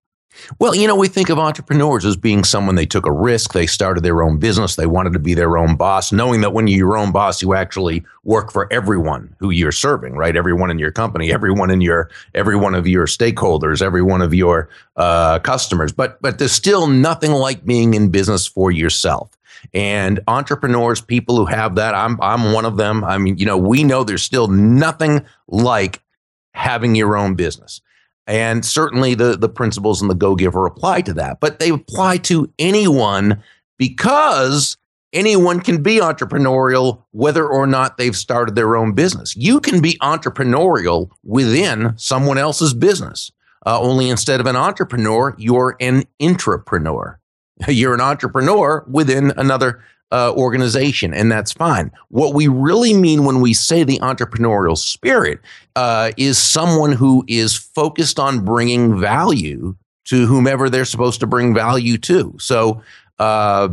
Well, 0.59 0.75
you 0.75 0.88
know, 0.88 0.95
we 0.95 1.07
think 1.07 1.29
of 1.29 1.38
entrepreneurs 1.38 2.05
as 2.05 2.15
being 2.15 2.43
someone 2.43 2.75
they 2.75 2.85
took 2.85 3.05
a 3.05 3.11
risk, 3.11 3.53
they 3.53 3.67
started 3.67 4.03
their 4.03 4.23
own 4.23 4.38
business, 4.38 4.75
they 4.75 4.85
wanted 4.85 5.13
to 5.13 5.19
be 5.19 5.33
their 5.33 5.57
own 5.57 5.75
boss, 5.75 6.11
knowing 6.11 6.41
that 6.41 6.53
when 6.53 6.67
you're 6.67 6.77
your 6.77 6.97
own 6.97 7.11
boss, 7.11 7.41
you 7.41 7.53
actually 7.53 8.03
work 8.23 8.51
for 8.51 8.71
everyone 8.71 9.35
who 9.39 9.50
you're 9.50 9.71
serving, 9.71 10.15
right? 10.15 10.35
Everyone 10.35 10.71
in 10.71 10.79
your 10.79 10.91
company, 10.91 11.31
everyone 11.33 11.69
in 11.69 11.81
your, 11.81 12.09
every 12.33 12.55
one 12.55 12.75
of 12.75 12.88
your 12.88 13.05
stakeholders, 13.05 13.81
every 13.81 14.01
one 14.01 14.21
of 14.21 14.33
your 14.33 14.69
uh, 14.95 15.39
customers. 15.39 15.91
But 15.91 16.21
but 16.21 16.39
there's 16.39 16.51
still 16.51 16.88
nothing 16.88 17.31
like 17.31 17.65
being 17.65 17.93
in 17.93 18.09
business 18.09 18.47
for 18.47 18.71
yourself. 18.71 19.38
And 19.73 20.19
entrepreneurs, 20.27 21.01
people 21.01 21.38
who 21.38 21.45
have 21.45 21.75
that, 21.75 21.93
I'm 21.93 22.19
I'm 22.21 22.53
one 22.53 22.65
of 22.65 22.77
them. 22.77 23.03
I 23.03 23.17
mean, 23.17 23.38
you 23.38 23.45
know, 23.45 23.57
we 23.57 23.83
know 23.83 24.03
there's 24.03 24.23
still 24.23 24.47
nothing 24.47 25.23
like 25.47 26.01
having 26.53 26.95
your 26.95 27.15
own 27.15 27.35
business. 27.35 27.81
And 28.31 28.63
certainly 28.63 29.13
the, 29.13 29.35
the 29.35 29.50
principles 29.50 30.01
and 30.01 30.09
the 30.09 30.15
Go 30.15 30.35
Giver 30.35 30.65
apply 30.65 31.01
to 31.01 31.13
that, 31.15 31.41
but 31.41 31.59
they 31.59 31.69
apply 31.69 32.15
to 32.19 32.50
anyone 32.57 33.43
because 33.77 34.77
anyone 35.11 35.59
can 35.59 35.83
be 35.83 35.97
entrepreneurial 35.97 37.03
whether 37.11 37.45
or 37.45 37.67
not 37.67 37.97
they've 37.97 38.15
started 38.15 38.55
their 38.55 38.77
own 38.77 38.93
business. 38.93 39.35
You 39.35 39.59
can 39.59 39.81
be 39.81 39.97
entrepreneurial 39.97 41.09
within 41.25 41.91
someone 41.97 42.38
else's 42.38 42.73
business. 42.73 43.33
Uh, 43.65 43.81
only 43.81 44.09
instead 44.09 44.39
of 44.39 44.45
an 44.45 44.55
entrepreneur, 44.55 45.35
you're 45.38 45.75
an 45.81 46.05
intrapreneur. 46.21 47.17
You're 47.67 47.93
an 47.93 48.01
entrepreneur 48.01 48.83
within 48.89 49.33
another 49.38 49.83
uh, 50.12 50.34
organization, 50.36 51.13
and 51.13 51.32
that's 51.32 51.53
fine. 51.53 51.91
What 52.10 52.34
we 52.34 52.48
really 52.48 52.94
mean 52.94 53.25
when 53.25 53.41
we 53.41 53.53
say 53.53 53.84
the 53.84 54.00
entrepreneurial 54.00 54.77
spirit 54.77 55.39
uh, 55.75 56.12
is 56.18 56.38
someone 56.38 56.91
who 56.91 57.24
is 57.27 57.56
focused 57.56 58.20
on 58.20 58.44
bringing 58.44 59.00
value 59.00 59.75
to 60.06 60.25
whomever 60.25 60.70
they're 60.70 60.86
supposed 60.86 61.20
to 61.22 61.27
bring 61.27 61.53
value 61.53 61.98
to. 62.00 62.36
So, 62.39 62.82
uh, 63.20 63.70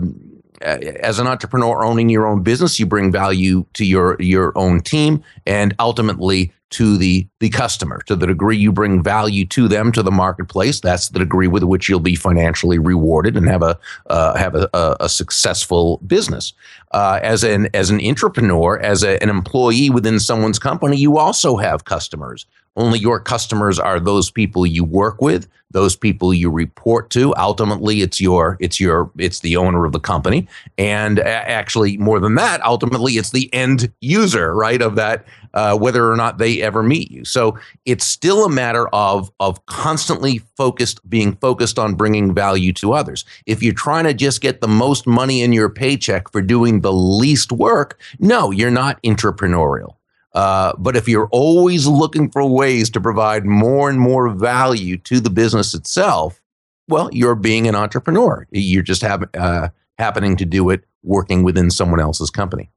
as 0.63 1.19
an 1.19 1.27
entrepreneur 1.27 1.85
owning 1.85 2.09
your 2.09 2.27
own 2.27 2.43
business, 2.43 2.79
you 2.79 2.87
bring 2.87 3.13
value 3.13 3.65
to 3.75 3.85
your 3.85 4.17
your 4.21 4.57
own 4.57 4.81
team, 4.81 5.23
and 5.47 5.75
ultimately 5.79 6.53
to 6.71 6.97
the 6.97 7.27
the 7.41 7.49
customer. 7.49 8.01
To 8.07 8.17
the 8.17 8.27
degree 8.27 8.57
you 8.57 8.73
bring 8.73 9.03
value 9.03 9.47
to 9.47 9.69
them 9.69 9.93
to 9.93 10.03
the 10.03 10.11
marketplace 10.11 10.81
that's 10.81 11.09
the 11.09 11.19
degree 11.19 11.49
with 11.49 11.63
which 11.63 11.89
you'll 11.89 12.01
be 12.01 12.17
financially 12.17 12.79
rewarded 12.79 13.37
and 13.37 13.49
have 13.49 13.63
a 13.63 13.79
uh, 14.09 14.37
have 14.37 14.55
a, 14.55 14.69
a, 14.75 14.97
a, 15.01 15.09
successful 15.09 15.99
business. 16.07 16.53
Uh, 16.93 17.21
as 17.23 17.45
an 17.45 17.69
as 17.75 17.91
an 17.91 18.01
entrepreneur 18.05 18.79
as 18.81 19.03
a, 19.03 19.23
an 19.23 19.29
employee 19.29 19.91
within 19.91 20.19
someone's 20.19 20.59
company 20.59 20.97
you 20.97 21.19
also 21.19 21.57
have 21.57 21.85
customers 21.85 22.47
only 22.79 22.99
your 22.99 23.21
customers 23.21 23.79
are 23.79 24.01
those 24.01 24.31
people 24.31 24.65
you 24.65 24.85
work 24.85 25.21
with, 25.21 25.49
those 25.71 25.97
people 25.97 26.33
you 26.33 26.51
report 26.51 27.11
to. 27.11 27.35
Ultimately, 27.37 28.01
it's 28.01 28.21
your 28.21 28.57
it's 28.61 28.81
your 28.81 29.11
it's 29.19 29.41
the 29.41 29.57
owner 29.57 29.85
of 29.85 29.93
the 29.93 30.01
company, 30.01 30.49
and 30.79 31.19
actually 31.19 31.99
more 31.99 32.21
than 32.21 32.37
that, 32.37 32.65
ultimately 32.65 33.15
it's 33.15 33.31
the 33.33 33.53
end 33.53 33.93
user, 34.01 34.55
right, 34.55 34.81
of 34.81 34.97
that. 34.97 35.27
Uh, 35.55 35.77
whether 35.77 36.13
or 36.13 36.15
not 36.15 36.37
they 36.37 36.61
ever 36.61 36.83
meet 36.83 37.11
you, 37.11 37.25
so 37.25 37.59
it's 37.87 38.05
still 38.05 38.45
a 38.45 38.51
matter 38.51 38.87
of 38.89 39.31
of 39.41 39.65
constantly 39.65 40.39
focused, 40.57 41.01
being 41.09 41.35
focused 41.37 41.79
on 41.79 41.95
bringing 41.95 42.35
value 42.35 42.71
to 42.71 42.93
others. 42.93 43.25
If 43.47 43.63
you're 43.63 43.73
trying 43.73 44.05
to 44.05 44.13
just 44.13 44.43
get 44.43 44.61
the 44.61 44.69
most 44.69 45.07
money 45.07 45.41
in 45.41 45.55
your 45.55 45.71
paycheck 45.71 46.31
for 46.31 46.43
doing 46.43 46.83
the 46.83 46.93
least 46.93 47.51
work, 47.51 47.99
no, 48.21 48.51
you're 48.51 48.71
not 48.71 49.03
entrepreneurial. 49.03 49.98
Uh, 50.35 50.73
but 50.79 50.97
if 50.97 51.09
you're 51.09 51.29
always 51.33 51.87
looking 51.87 52.31
for 52.31 52.45
ways 52.47 52.91
to 52.91 53.01
provide 53.01 53.45
more 53.45 53.89
and 53.89 53.99
more 53.99 54.29
value 54.31 54.97
to 54.99 55.21
the 55.21 55.31
business 55.31 55.75
itself, 55.75 56.41
well, 56.89 57.09
you're 57.13 57.35
being 57.35 57.67
an 57.67 57.75
entrepreneur. 57.75 58.47
You're 58.51 58.83
just 58.83 59.03
have, 59.03 59.25
uh, 59.35 59.69
happening 59.99 60.37
to 60.37 60.45
do 60.45 60.71
it 60.71 60.85
working 61.03 61.43
within 61.43 61.71
someone 61.71 62.01
else's 62.01 62.31
company. 62.31 62.71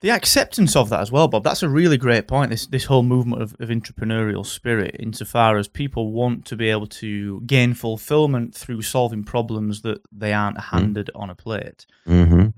The 0.00 0.10
acceptance 0.10 0.76
of 0.76 0.90
that 0.90 1.00
as 1.00 1.10
well, 1.10 1.28
Bob. 1.28 1.44
That's 1.44 1.62
a 1.62 1.68
really 1.68 1.96
great 1.96 2.28
point. 2.28 2.50
This 2.50 2.66
this 2.66 2.84
whole 2.84 3.02
movement 3.02 3.40
of, 3.40 3.56
of 3.58 3.70
entrepreneurial 3.70 4.44
spirit, 4.44 4.96
insofar 4.98 5.56
as 5.56 5.66
people 5.66 6.12
want 6.12 6.44
to 6.46 6.56
be 6.56 6.68
able 6.68 6.88
to 6.88 7.40
gain 7.46 7.72
fulfillment 7.72 8.54
through 8.54 8.82
solving 8.82 9.24
problems 9.24 9.80
that 9.80 10.02
they 10.12 10.34
aren't 10.34 10.58
mm-hmm. 10.58 10.76
handed 10.76 11.06
mm-hmm. 11.06 11.22
on 11.22 11.30
a 11.30 11.34
plate. 11.34 11.86
Mm-hmm 12.06 12.48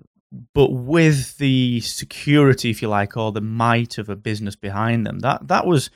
but 0.55 0.71
with 0.71 1.39
the 1.39 1.81
security, 1.81 2.71
if 2.71 2.83
you 2.83 2.89
like, 2.89 3.17
or 3.17 3.33
the 3.33 3.41
might 3.41 3.99
of 3.99 4.09
a 4.09 4.17
business 4.17 4.57
behind 4.57 5.07
them, 5.07 5.21
that 5.21 5.49
that 5.49 5.67
was 5.67 5.91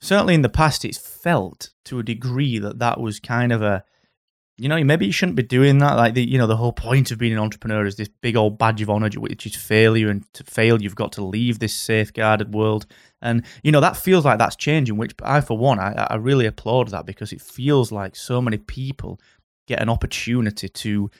certainly 0.00 0.34
in 0.34 0.42
the 0.42 0.48
past. 0.48 0.84
It's 0.84 0.98
felt 0.98 1.70
to 1.86 1.98
a 1.98 2.02
degree 2.02 2.58
that 2.58 2.78
that 2.78 3.00
was 3.00 3.20
kind 3.20 3.52
of 3.52 3.62
a, 3.62 3.84
you 4.56 4.68
know, 4.68 4.82
maybe 4.84 5.06
you 5.06 5.12
shouldn't 5.12 5.36
be 5.36 5.42
doing 5.42 5.78
that. 5.78 5.96
Like 5.96 6.14
the, 6.14 6.24
you 6.24 6.38
know, 6.38 6.46
the 6.46 6.56
whole 6.56 6.72
point 6.72 7.10
of 7.10 7.18
being 7.18 7.32
an 7.32 7.38
entrepreneur 7.38 7.84
is 7.84 7.96
this 7.96 8.08
big 8.08 8.36
old 8.36 8.58
badge 8.58 8.80
of 8.80 8.90
honor, 8.90 9.10
which 9.16 9.46
is 9.46 9.56
failure, 9.56 10.08
and 10.08 10.32
to 10.34 10.44
fail, 10.44 10.80
you've 10.80 10.94
got 10.94 11.12
to 11.12 11.24
leave 11.24 11.58
this 11.58 11.74
safeguarded 11.74 12.54
world. 12.54 12.86
And 13.20 13.44
you 13.62 13.72
know 13.72 13.80
that 13.80 13.96
feels 13.96 14.24
like 14.24 14.38
that's 14.38 14.56
changing. 14.56 14.96
Which 14.96 15.14
I, 15.22 15.40
for 15.40 15.58
one, 15.58 15.78
I, 15.78 16.06
I 16.10 16.16
really 16.16 16.46
applaud 16.46 16.88
that 16.88 17.06
because 17.06 17.32
it 17.32 17.40
feels 17.40 17.92
like 17.92 18.16
so 18.16 18.40
many 18.40 18.58
people 18.58 19.20
get 19.66 19.80
an 19.80 19.88
opportunity 19.88 20.68
to 20.68 21.10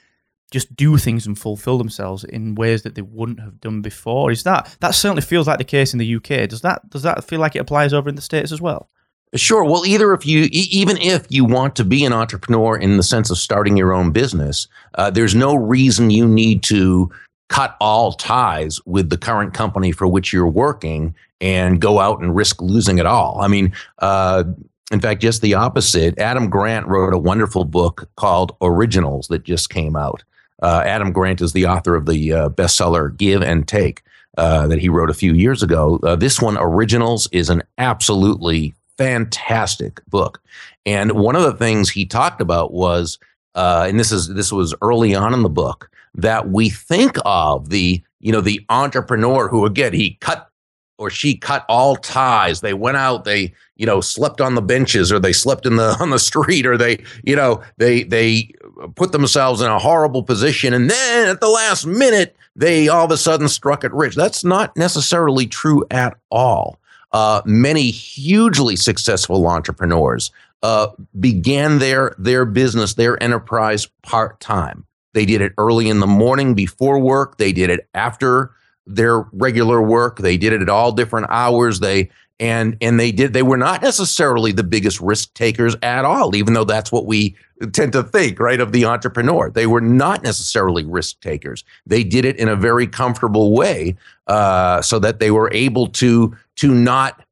just 0.55 0.75
do 0.77 0.97
things 0.97 1.27
and 1.27 1.37
fulfill 1.37 1.77
themselves 1.77 2.23
in 2.23 2.55
ways 2.55 2.83
that 2.83 2.95
they 2.95 3.03
wouldn't 3.03 3.41
have 3.41 3.61
done 3.61 3.83
before. 3.83 4.31
Is 4.31 4.45
that 4.45 4.75
that 4.81 4.95
certainly 4.95 5.21
feels 5.21 5.49
like 5.49 5.59
the 5.59 5.65
case 5.65 5.93
in 5.93 5.99
the 5.99 6.15
UK? 6.15 6.49
Does 6.49 6.63
that 6.63 6.89
does 6.89 7.03
that 7.03 7.25
feel 7.25 7.41
like 7.41 7.57
it 7.57 7.59
applies 7.59 7.93
over 7.93 8.09
in 8.09 8.15
the 8.15 8.23
states 8.23 8.53
as 8.53 8.61
well? 8.61 8.89
Sure. 9.35 9.65
Well, 9.65 9.85
either 9.85 10.15
if 10.15 10.25
you, 10.25 10.49
even 10.53 10.97
if 10.99 11.27
you 11.29 11.45
want 11.45 11.75
to 11.75 11.85
be 11.85 12.05
an 12.05 12.13
entrepreneur 12.13 12.77
in 12.77 12.97
the 12.97 13.03
sense 13.03 13.31
of 13.31 13.39
starting 13.39 13.77
your 13.77 13.93
own 13.93 14.13
business, 14.13 14.69
uh, 14.95 15.11
there's 15.11 15.35
no 15.35 15.57
reason 15.57 16.11
you 16.11 16.29
need 16.29 16.63
to 16.65 17.11
cut 17.49 17.77
all 17.81 18.13
ties 18.13 18.81
with 18.87 19.11
the 19.11 19.19
current 19.19 19.53
company 19.53 19.91
for 19.91 20.07
which 20.07 20.33
you're 20.33 20.47
working 20.47 21.17
and 21.41 21.81
go 21.81 21.99
out 21.99 22.23
and 22.23 22.37
risk 22.37 22.63
losing 22.63 22.99
it 22.99 23.07
all. 23.07 23.41
I 23.41 23.49
mean, 23.49 23.73
uh, 23.99 24.45
in 24.93 25.01
fact, 25.01 25.21
just 25.21 25.43
the 25.43 25.55
opposite. 25.55 26.17
Adam 26.19 26.49
Grant 26.49 26.87
wrote 26.87 27.13
a 27.13 27.19
wonderful 27.19 27.65
book 27.65 28.09
called 28.15 28.55
Originals 28.63 29.27
that 29.29 29.43
just 29.43 29.69
came 29.69 29.97
out. 29.97 30.23
Uh, 30.63 30.83
Adam 30.85 31.13
Grant 31.13 31.41
is 31.41 31.53
the 31.53 31.67
author 31.67 31.95
of 31.95 32.07
the 32.07 32.33
uh, 32.33 32.49
bestseller 32.49 33.17
Give 33.17 33.43
and 33.43 33.67
Take 33.67 34.03
uh, 34.37 34.67
that 34.67 34.79
he 34.79 34.89
wrote 34.89 35.11
a 35.11 35.15
few 35.15 35.35
years 35.35 35.63
ago. 35.63 35.99
Uh, 36.03 36.17
this 36.17 36.41
one, 36.41 36.57
Originals, 36.59 37.29
is 37.33 37.51
an 37.51 37.63
absolutely 37.79 38.75
fantastic 38.97 40.05
book. 40.07 40.41
And 40.87 41.13
one 41.13 41.37
of 41.37 41.43
the 41.43 41.55
things 41.55 41.91
he 41.91 42.07
talked 42.07 42.41
about 42.41 42.73
was, 42.73 43.19
uh, 43.55 43.87
and 43.89 43.99
this 43.99 44.13
is 44.13 44.29
this 44.29 44.53
was 44.53 44.75
early 44.83 45.15
on 45.15 45.35
in 45.35 45.43
the 45.43 45.49
book, 45.49 45.91
that 46.15 46.49
we 46.49 46.69
think 46.69 47.17
of 47.25 47.71
the 47.71 48.03
you 48.21 48.33
know 48.33 48.41
the 48.41 48.65
entrepreneur 48.69 49.49
who 49.49 49.65
again 49.67 49.93
he 49.93 50.17
cut 50.21 50.51
or 50.99 51.11
she 51.11 51.37
cut 51.37 51.65
all 51.69 51.97
ties. 51.97 52.61
They 52.61 52.75
went 52.75 52.97
out, 52.97 53.25
they, 53.25 53.53
you 53.77 53.87
know, 53.87 54.01
slept 54.01 54.41
on 54.41 54.55
the 54.55 54.63
benches 54.63 55.11
or 55.11 55.19
they 55.19 55.33
slept 55.33 55.67
in 55.67 55.77
the 55.77 55.97
on 56.01 56.11
the 56.11 56.19
street 56.19 56.67
or 56.67 56.77
they, 56.77 57.03
you 57.25 57.37
know, 57.37 57.63
they 57.79 58.05
they 58.05 58.51
put 58.95 59.13
themselves 59.13 59.61
in 59.61 59.69
a 59.69 59.79
horrible 59.79 60.23
position 60.23 60.75
and 60.75 60.91
then 60.91 61.29
at 61.29 61.41
the 61.41 61.49
last 61.49 61.87
minute 61.87 62.37
they 62.57 62.89
all 62.89 63.05
of 63.05 63.11
a 63.11 63.17
sudden 63.17 63.49
struck 63.49 63.85
it 63.85 63.93
rich. 63.93 64.15
That's 64.15 64.45
not 64.45 64.77
necessarily 64.77 65.47
true 65.47 65.85
at 65.91 66.17
all. 66.31 66.79
Uh, 67.13 67.43
many 67.45 67.91
hugely 67.91 68.77
successful 68.77 69.47
entrepreneurs 69.47 70.31
uh, 70.63 70.89
began 71.21 71.79
their 71.79 72.15
their 72.19 72.45
business, 72.45 72.95
their 72.95 73.23
enterprise 73.23 73.87
part 74.03 74.41
time. 74.41 74.87
They 75.13 75.27
did 75.27 75.41
it 75.41 75.53
early 75.59 75.89
in 75.89 76.01
the 76.01 76.07
morning 76.07 76.55
before 76.55 76.99
work. 76.99 77.39
They 77.39 77.53
did 77.53 77.71
it 77.71 77.89
after 77.95 78.51
their 78.87 79.21
regular 79.33 79.81
work. 79.81 80.19
They 80.19 80.37
did 80.37 80.53
it 80.53 80.63
at 80.63 80.69
all 80.69 80.93
different 80.93 81.29
hours. 81.31 81.81
They 81.81 82.11
and 82.41 82.77
and 82.81 82.99
they 82.99 83.13
did 83.13 83.33
they 83.33 83.43
were 83.43 83.57
not 83.57 83.81
necessarily 83.81 84.51
the 84.51 84.65
biggest 84.65 85.01
risk 85.01 85.33
takers 85.35 85.77
at 85.83 86.05
all 86.05 86.35
even 86.35 86.53
though 86.53 86.65
that's 86.65 86.91
what 86.91 87.07
we 87.07 87.37
tend 87.73 87.93
to 87.93 88.03
think 88.03 88.39
right 88.41 88.61
of 88.61 88.73
the 88.73 88.85
entrepreneur. 88.85 89.51
They 89.51 89.67
were 89.67 89.81
not 89.81 90.23
necessarily 90.23 90.85
risk 90.85 91.21
takers. 91.21 91.65
They 91.87 92.05
did 92.05 92.25
it 92.25 92.37
in 92.37 92.49
a 92.49 92.57
very 92.57 92.87
comfortable 92.87 93.53
way 93.53 93.97
uh, 94.27 94.83
so 94.83 94.99
that 94.99 95.21
they 95.21 95.31
were 95.31 95.51
able 95.53 95.89
to 95.89 96.37
to 96.57 96.75
not 96.75 97.24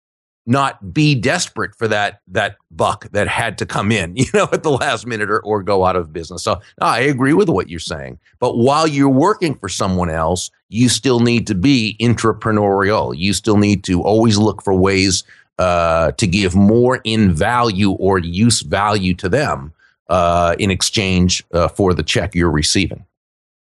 not 0.46 0.92
be 0.92 1.14
desperate 1.14 1.74
for 1.74 1.86
that 1.88 2.20
that 2.26 2.56
buck 2.70 3.08
that 3.12 3.28
had 3.28 3.58
to 3.58 3.66
come 3.66 3.92
in, 3.92 4.16
you 4.16 4.26
know, 4.34 4.48
at 4.52 4.62
the 4.62 4.70
last 4.70 5.06
minute 5.06 5.30
or, 5.30 5.40
or 5.40 5.62
go 5.62 5.84
out 5.84 5.96
of 5.96 6.12
business. 6.12 6.42
So 6.42 6.54
no, 6.80 6.86
I 6.86 7.00
agree 7.00 7.34
with 7.34 7.48
what 7.48 7.68
you're 7.68 7.80
saying. 7.80 8.18
But 8.38 8.56
while 8.56 8.86
you're 8.86 9.08
working 9.08 9.54
for 9.54 9.68
someone 9.68 10.10
else, 10.10 10.50
you 10.68 10.88
still 10.88 11.20
need 11.20 11.46
to 11.46 11.54
be 11.54 11.96
entrepreneurial. 12.00 13.16
You 13.16 13.32
still 13.32 13.58
need 13.58 13.84
to 13.84 14.02
always 14.02 14.38
look 14.38 14.62
for 14.62 14.74
ways 14.74 15.24
uh, 15.58 16.12
to 16.12 16.26
give 16.26 16.54
more 16.54 17.00
in 17.04 17.32
value 17.32 17.92
or 17.92 18.18
use 18.18 18.62
value 18.62 19.14
to 19.14 19.28
them 19.28 19.72
uh, 20.08 20.56
in 20.58 20.70
exchange 20.70 21.44
uh, 21.52 21.68
for 21.68 21.94
the 21.94 22.02
check 22.02 22.34
you're 22.34 22.50
receiving. 22.50 23.04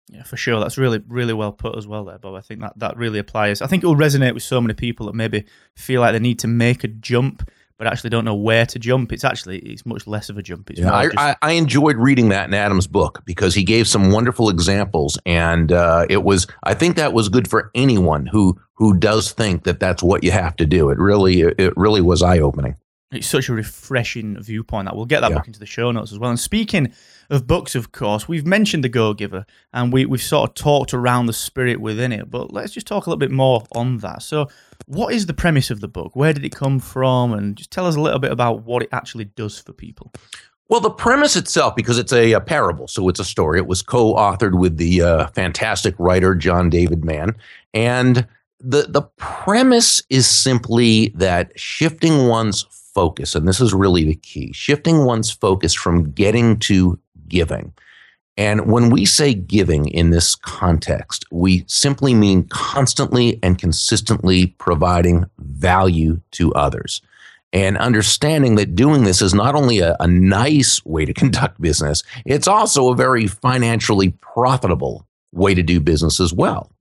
Yeah, 0.09 0.23
for 0.23 0.37
sure. 0.37 0.59
That's 0.59 0.77
really, 0.77 1.01
really 1.07 1.33
well 1.33 1.51
put 1.51 1.77
as 1.77 1.85
well 1.85 2.03
there, 2.03 2.17
Bob. 2.17 2.35
I 2.35 2.41
think 2.41 2.61
that, 2.61 2.73
that 2.77 2.97
really 2.97 3.19
applies. 3.19 3.61
I 3.61 3.67
think 3.67 3.83
it 3.83 3.87
will 3.87 3.95
resonate 3.95 4.33
with 4.33 4.43
so 4.43 4.59
many 4.59 4.73
people 4.73 5.05
that 5.05 5.15
maybe 5.15 5.45
feel 5.75 6.01
like 6.01 6.13
they 6.13 6.19
need 6.19 6.39
to 6.39 6.47
make 6.47 6.83
a 6.83 6.87
jump 6.87 7.49
but 7.79 7.87
actually 7.87 8.09
don't 8.09 8.25
know 8.25 8.35
where 8.35 8.65
to 8.65 8.77
jump, 8.77 9.13
it's 9.13 9.23
actually 9.23 9.59
it's 9.59 9.85
much 9.85 10.05
less 10.05 10.29
of 10.29 10.37
a 10.37 10.43
jump. 10.43 10.69
It's 10.69 10.81
Yeah, 10.81 10.93
I, 10.93 11.05
just, 11.05 11.17
I, 11.17 11.35
I 11.41 11.51
enjoyed 11.53 11.95
reading 11.95 12.27
that 12.29 12.45
in 12.45 12.53
Adam's 12.53 12.87
book 12.87 13.23
because 13.25 13.55
he 13.55 13.63
gave 13.63 13.87
some 13.87 14.11
wonderful 14.11 14.49
examples, 14.49 15.17
and 15.25 15.71
uh, 15.71 16.05
it 16.09 16.23
was. 16.23 16.45
I 16.63 16.73
think 16.73 16.97
that 16.97 17.13
was 17.13 17.29
good 17.29 17.49
for 17.49 17.71
anyone 17.73 18.25
who 18.25 18.59
who 18.73 18.97
does 18.97 19.31
think 19.31 19.63
that 19.63 19.79
that's 19.79 20.03
what 20.03 20.25
you 20.25 20.31
have 20.31 20.57
to 20.57 20.65
do. 20.65 20.89
It 20.89 20.99
really, 20.99 21.41
it 21.41 21.75
really 21.77 22.01
was 22.01 22.21
eye 22.21 22.39
opening. 22.39 22.75
It's 23.11 23.27
such 23.27 23.49
a 23.49 23.53
refreshing 23.53 24.41
viewpoint 24.41 24.85
that 24.85 24.95
we'll 24.95 25.05
get 25.05 25.21
that 25.21 25.31
Yeah. 25.31 25.37
book 25.37 25.47
into 25.47 25.59
the 25.59 25.65
show 25.65 25.91
notes 25.91 26.11
as 26.11 26.19
well. 26.19 26.29
And 26.29 26.39
speaking 26.39 26.91
of 27.29 27.47
books, 27.47 27.73
of 27.75 27.91
course, 27.91 28.27
we've 28.27 28.45
mentioned 28.45 28.83
the 28.83 28.89
Go 28.89 29.13
Giver, 29.13 29.45
and 29.73 29.91
we 29.91 30.05
we've 30.05 30.21
sort 30.21 30.49
of 30.49 30.53
talked 30.55 30.93
around 30.93 31.25
the 31.25 31.33
spirit 31.33 31.81
within 31.81 32.11
it. 32.11 32.29
But 32.29 32.53
let's 32.53 32.71
just 32.73 32.87
talk 32.87 33.05
a 33.05 33.09
little 33.09 33.19
bit 33.19 33.31
more 33.31 33.63
on 33.73 33.97
that. 33.99 34.21
So, 34.21 34.47
what 34.85 35.13
is 35.13 35.25
the 35.25 35.33
premise 35.33 35.69
of 35.71 35.79
the 35.81 35.87
book? 35.87 36.15
Where 36.15 36.33
did 36.33 36.45
it 36.45 36.55
come 36.55 36.79
from? 36.79 37.33
And 37.33 37.55
just 37.55 37.71
tell 37.71 37.85
us 37.87 37.95
a 37.95 38.01
little 38.01 38.19
bit 38.19 38.31
about 38.31 38.63
what 38.63 38.83
it 38.83 38.89
actually 38.91 39.25
does 39.25 39.59
for 39.59 39.73
people. 39.73 40.11
Well, 40.69 40.79
the 40.81 40.91
premise 40.91 41.35
itself, 41.35 41.75
because 41.75 41.97
it's 41.97 42.13
a, 42.13 42.33
a 42.33 42.39
parable, 42.39 42.87
so 42.87 43.09
it's 43.09 43.19
a 43.19 43.25
story. 43.25 43.57
It 43.57 43.65
was 43.65 43.81
co-authored 43.81 44.53
with 44.59 44.77
the 44.77 45.01
uh, 45.01 45.27
fantastic 45.29 45.95
writer 45.97 46.35
John 46.35 46.69
David 46.69 47.03
Mann, 47.03 47.35
and 47.73 48.27
the 48.59 48.83
the 48.87 49.01
premise 49.17 50.03
is 50.11 50.27
simply 50.27 51.09
that 51.15 51.57
shifting 51.59 52.27
one's 52.27 52.65
focus, 52.99 53.33
and 53.33 53.47
this 53.47 53.61
is 53.61 53.73
really 53.73 54.03
the 54.03 54.15
key, 54.15 54.51
shifting 54.51 55.05
one's 55.05 55.31
focus 55.31 55.73
from 55.73 56.11
getting 56.11 56.59
to 56.59 56.99
giving. 57.29 57.71
And 58.35 58.69
when 58.69 58.89
we 58.89 59.05
say 59.05 59.33
giving 59.33 59.87
in 59.87 60.09
this 60.09 60.35
context, 60.35 61.23
we 61.31 61.63
simply 61.67 62.13
mean 62.13 62.45
constantly 62.49 63.39
and 63.41 63.57
consistently 63.57 64.47
providing 64.47 65.25
value 65.37 66.19
to 66.31 66.53
others 66.55 67.01
and 67.51 67.77
understanding 67.77 68.55
that 68.55 68.75
doing 68.75 69.03
this 69.03 69.21
is 69.21 69.33
not 69.33 69.55
only 69.55 69.79
a, 69.79 69.95
a 69.99 70.07
nice 70.07 70.83
way 70.85 71.05
to 71.05 71.13
conduct 71.21 71.61
business, 71.61 72.03
it's 72.25 72.47
also 72.47 72.91
a 72.91 72.95
very 72.95 73.27
financially 73.27 74.09
profitable 74.21 75.05
way 75.31 75.53
to 75.53 75.63
do 75.63 75.79
business 75.79 76.19
as 76.19 76.33
well. 76.33 76.71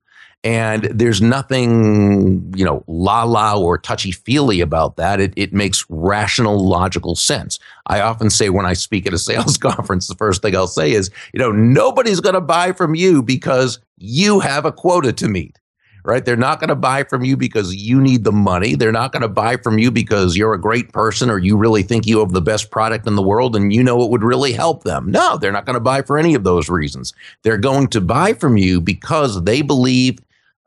And 0.48 0.84
there's 0.84 1.20
nothing, 1.20 2.54
you 2.56 2.64
know, 2.64 2.82
la 2.86 3.24
la 3.24 3.54
or 3.58 3.76
touchy 3.76 4.12
feely 4.12 4.62
about 4.62 4.96
that. 4.96 5.20
It, 5.20 5.34
it 5.36 5.52
makes 5.52 5.84
rational, 5.90 6.66
logical 6.66 7.16
sense. 7.16 7.58
I 7.84 8.00
often 8.00 8.30
say 8.30 8.48
when 8.48 8.64
I 8.64 8.72
speak 8.72 9.06
at 9.06 9.12
a 9.12 9.18
sales 9.28 9.58
conference, 9.58 10.06
the 10.06 10.14
first 10.14 10.40
thing 10.40 10.56
I'll 10.56 10.66
say 10.66 10.92
is, 10.92 11.10
you 11.34 11.38
know, 11.38 11.52
nobody's 11.52 12.20
going 12.20 12.34
to 12.34 12.40
buy 12.40 12.72
from 12.72 12.94
you 12.94 13.22
because 13.22 13.78
you 13.98 14.40
have 14.40 14.64
a 14.64 14.72
quota 14.72 15.12
to 15.12 15.28
meet 15.28 15.58
right? 16.04 16.24
They're 16.24 16.36
not 16.36 16.58
going 16.58 16.68
to 16.68 16.76
buy 16.76 17.04
from 17.04 17.22
you 17.22 17.36
because 17.36 17.74
you 17.74 18.00
need 18.00 18.24
the 18.24 18.32
money. 18.32 18.76
They're 18.76 18.92
not 18.92 19.12
going 19.12 19.20
to 19.22 19.28
buy 19.28 19.58
from 19.58 19.78
you 19.78 19.90
because 19.90 20.38
you're 20.38 20.54
a 20.54 20.60
great 20.60 20.90
person 20.92 21.28
or 21.28 21.36
you 21.38 21.58
really 21.58 21.82
think 21.82 22.06
you 22.06 22.20
have 22.20 22.32
the 22.32 22.40
best 22.40 22.70
product 22.70 23.06
in 23.06 23.14
the 23.14 23.20
world 23.20 23.54
and 23.54 23.74
you 23.74 23.84
know 23.84 24.02
it 24.02 24.08
would 24.08 24.22
really 24.22 24.52
help 24.52 24.84
them. 24.84 25.10
No, 25.10 25.36
they're 25.36 25.52
not 25.52 25.66
going 25.66 25.74
to 25.74 25.80
buy 25.80 26.00
for 26.00 26.16
any 26.16 26.34
of 26.34 26.44
those 26.44 26.70
reasons. 26.70 27.12
They're 27.42 27.58
going 27.58 27.88
to 27.88 28.00
buy 28.00 28.32
from 28.32 28.56
you 28.56 28.80
because 28.80 29.44
they 29.44 29.60
believe 29.60 30.18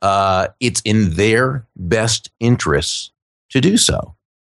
uh, 0.02 0.48
it's 0.60 0.82
in 0.82 1.14
their 1.14 1.66
best 1.76 2.30
interests 2.40 3.10
to 3.50 3.60
do 3.60 3.76
so. 3.76 4.14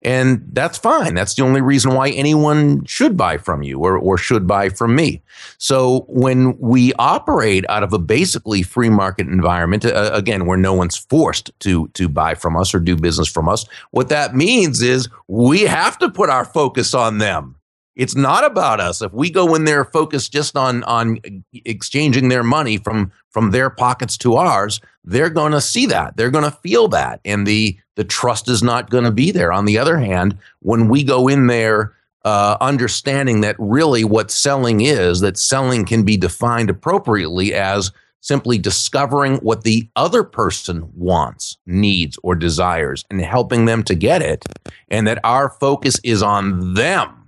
And 0.06 0.44
that's 0.52 0.78
fine. 0.78 1.16
That's 1.16 1.34
the 1.36 1.44
only 1.44 1.62
reason 1.62 1.94
why 1.94 2.10
anyone 2.10 2.84
should 2.86 3.16
buy 3.16 3.38
from 3.38 3.64
you 3.64 3.80
or, 3.80 3.98
or 3.98 4.18
should 4.18 4.46
buy 4.46 4.68
from 4.68 4.96
me. 4.96 5.22
So 5.58 6.06
when 6.10 6.58
we 6.60 6.92
operate 7.00 7.66
out 7.70 7.84
of 7.84 7.94
a 7.94 8.00
basically 8.00 8.64
free 8.64 8.90
market 8.90 9.28
environment, 9.28 9.86
uh, 9.86 10.10
again, 10.14 10.46
where 10.46 10.58
no 10.58 10.74
one's 10.74 10.98
forced 10.98 11.58
to 11.62 11.88
to 11.90 12.10
buy 12.10 12.36
from 12.36 12.58
us 12.58 12.74
or 12.74 12.80
do 12.80 12.98
business 12.98 13.30
from 13.30 13.48
us, 13.48 13.66
what 13.92 14.10
that 14.10 14.36
means 14.36 14.82
is 14.82 15.08
we 15.30 15.62
have 15.62 15.98
to 16.00 16.10
put 16.10 16.30
our 16.30 16.44
focus 16.44 16.94
on 16.94 17.20
them. 17.20 17.56
It's 17.96 18.16
not 18.16 18.44
about 18.44 18.80
us. 18.80 19.02
If 19.02 19.14
we 19.14 19.30
go 19.30 19.54
in 19.56 19.66
there 19.66 19.86
focused 19.86 20.32
just 20.32 20.56
on 20.58 20.84
on 20.84 21.20
exchanging 21.54 22.30
their 22.30 22.44
money 22.44 22.78
from 22.78 23.12
from 23.30 23.52
their 23.52 23.70
pockets 23.70 24.18
to 24.20 24.36
ours, 24.36 24.82
they're 25.04 25.30
going 25.30 25.52
to 25.52 25.62
see 25.62 25.86
that. 25.88 26.18
They're 26.18 26.32
going 26.32 26.44
to 26.50 26.58
feel 26.58 26.88
that, 26.90 27.20
and 27.24 27.46
the 27.46 27.78
the 27.96 28.04
trust 28.04 28.50
is 28.50 28.64
not 28.64 28.90
going 28.90 29.04
to 29.04 29.12
be 29.12 29.32
there. 29.32 29.54
On 29.54 29.66
the 29.66 29.78
other 29.78 29.98
hand, 29.98 30.38
when 30.60 30.88
we 30.88 31.04
go 31.04 31.28
in 31.28 31.48
there 31.48 31.94
uh, 32.26 32.58
understanding 32.62 33.42
that 33.42 33.56
really 33.60 34.03
what 34.03 34.32
selling 34.32 34.82
is, 34.82 35.20
that 35.20 35.38
selling 35.38 35.86
can 35.86 36.03
be 36.03 36.18
defined 36.18 36.70
appropriately 36.70 37.53
as 37.53 37.92
simply 38.22 38.58
discovering 38.58 39.36
what 39.38 39.64
the 39.64 39.88
other 39.98 40.24
person 40.24 40.90
wants, 40.96 41.58
needs, 41.66 42.18
or 42.24 42.36
desires 42.36 43.03
and 43.10 43.20
helping 43.20 43.66
them 43.66 43.84
to 43.84 43.94
get 43.94 44.22
it, 44.22 44.46
and 44.88 45.06
that 45.06 45.20
our 45.25 45.50
focus 45.50 46.00
is 46.03 46.24
on 46.24 46.74
them, 46.74 47.23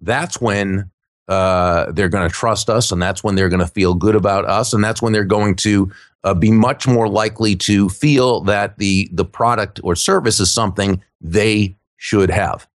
that's 0.00 0.40
when 0.40 0.90
uh, 1.28 1.90
they're 1.92 2.08
going 2.08 2.28
to 2.28 2.34
trust 2.34 2.70
us, 2.70 2.92
and 2.92 3.02
that's 3.02 3.24
when 3.24 3.34
they're 3.34 3.48
going 3.48 3.60
to 3.60 3.66
feel 3.66 3.94
good 3.94 4.14
about 4.14 4.44
us, 4.44 4.72
and 4.72 4.82
that's 4.82 5.02
when 5.02 5.12
they're 5.12 5.24
going 5.24 5.56
to 5.56 5.90
uh, 6.24 6.34
be 6.34 6.50
much 6.50 6.86
more 6.86 7.08
likely 7.08 7.56
to 7.56 7.88
feel 7.88 8.40
that 8.42 8.78
the 8.78 9.08
the 9.12 9.24
product 9.24 9.80
or 9.82 9.96
service 9.96 10.40
is 10.40 10.52
something 10.52 11.02
they 11.20 11.76
should 11.96 12.30
have. 12.30 12.68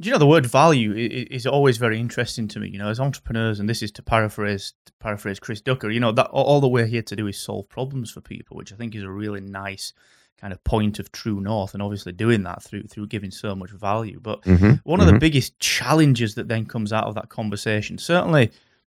Do 0.00 0.08
you 0.08 0.12
know 0.12 0.18
the 0.18 0.26
word 0.26 0.44
value 0.44 0.92
is 0.92 1.46
always 1.46 1.76
very 1.76 2.00
interesting 2.00 2.48
to 2.48 2.58
me? 2.58 2.68
You 2.68 2.78
know, 2.78 2.88
as 2.88 2.98
entrepreneurs, 2.98 3.60
and 3.60 3.68
this 3.68 3.82
is 3.82 3.92
to 3.92 4.02
paraphrase 4.02 4.74
to 4.86 4.92
paraphrase 4.98 5.38
Chris 5.38 5.60
Ducker. 5.60 5.90
You 5.90 6.00
know 6.00 6.12
that 6.12 6.26
all 6.26 6.60
that 6.60 6.68
we're 6.68 6.86
here 6.86 7.02
to 7.02 7.16
do 7.16 7.28
is 7.28 7.40
solve 7.40 7.68
problems 7.68 8.10
for 8.10 8.20
people, 8.20 8.56
which 8.56 8.72
I 8.72 8.76
think 8.76 8.94
is 8.94 9.04
a 9.04 9.10
really 9.10 9.40
nice 9.40 9.92
kind 10.40 10.52
of 10.52 10.62
point 10.64 10.98
of 10.98 11.10
true 11.12 11.40
north, 11.40 11.74
and 11.74 11.82
obviously 11.82 12.12
doing 12.12 12.42
that 12.42 12.62
through 12.62 12.82
through 12.84 13.06
giving 13.06 13.30
so 13.30 13.54
much 13.54 13.70
value. 13.70 14.20
But 14.20 14.42
Mhm, 14.42 14.80
one 14.84 15.00
of 15.00 15.06
the 15.06 15.12
mhm. 15.12 15.20
biggest 15.20 15.58
challenges 15.60 16.34
that 16.34 16.48
then 16.48 16.66
comes 16.66 16.92
out 16.92 17.04
of 17.04 17.14
that 17.14 17.28
conversation, 17.28 17.98
certainly, 17.98 18.50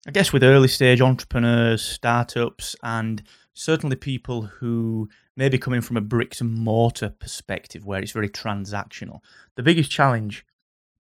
I 0.07 0.11
guess, 0.11 0.31
with 0.33 0.43
early 0.43 0.67
stage 0.67 1.01
entrepreneurs, 1.01 1.81
startups, 1.83 2.75
and 2.83 3.21
certainly 3.53 3.95
people 3.95 4.43
who 4.43 5.09
may 5.37 5.49
be 5.49 5.57
coming 5.57 5.81
from 5.81 5.97
a 5.97 6.01
bricks 6.01 6.41
and 6.41 6.53
mortar 6.53 7.09
perspective 7.09 7.85
where 7.85 8.01
it's 8.01 8.11
very 8.11 8.29
transactional. 8.29 9.19
The 9.55 9.63
biggest 9.63 9.91
challenge 9.91 10.45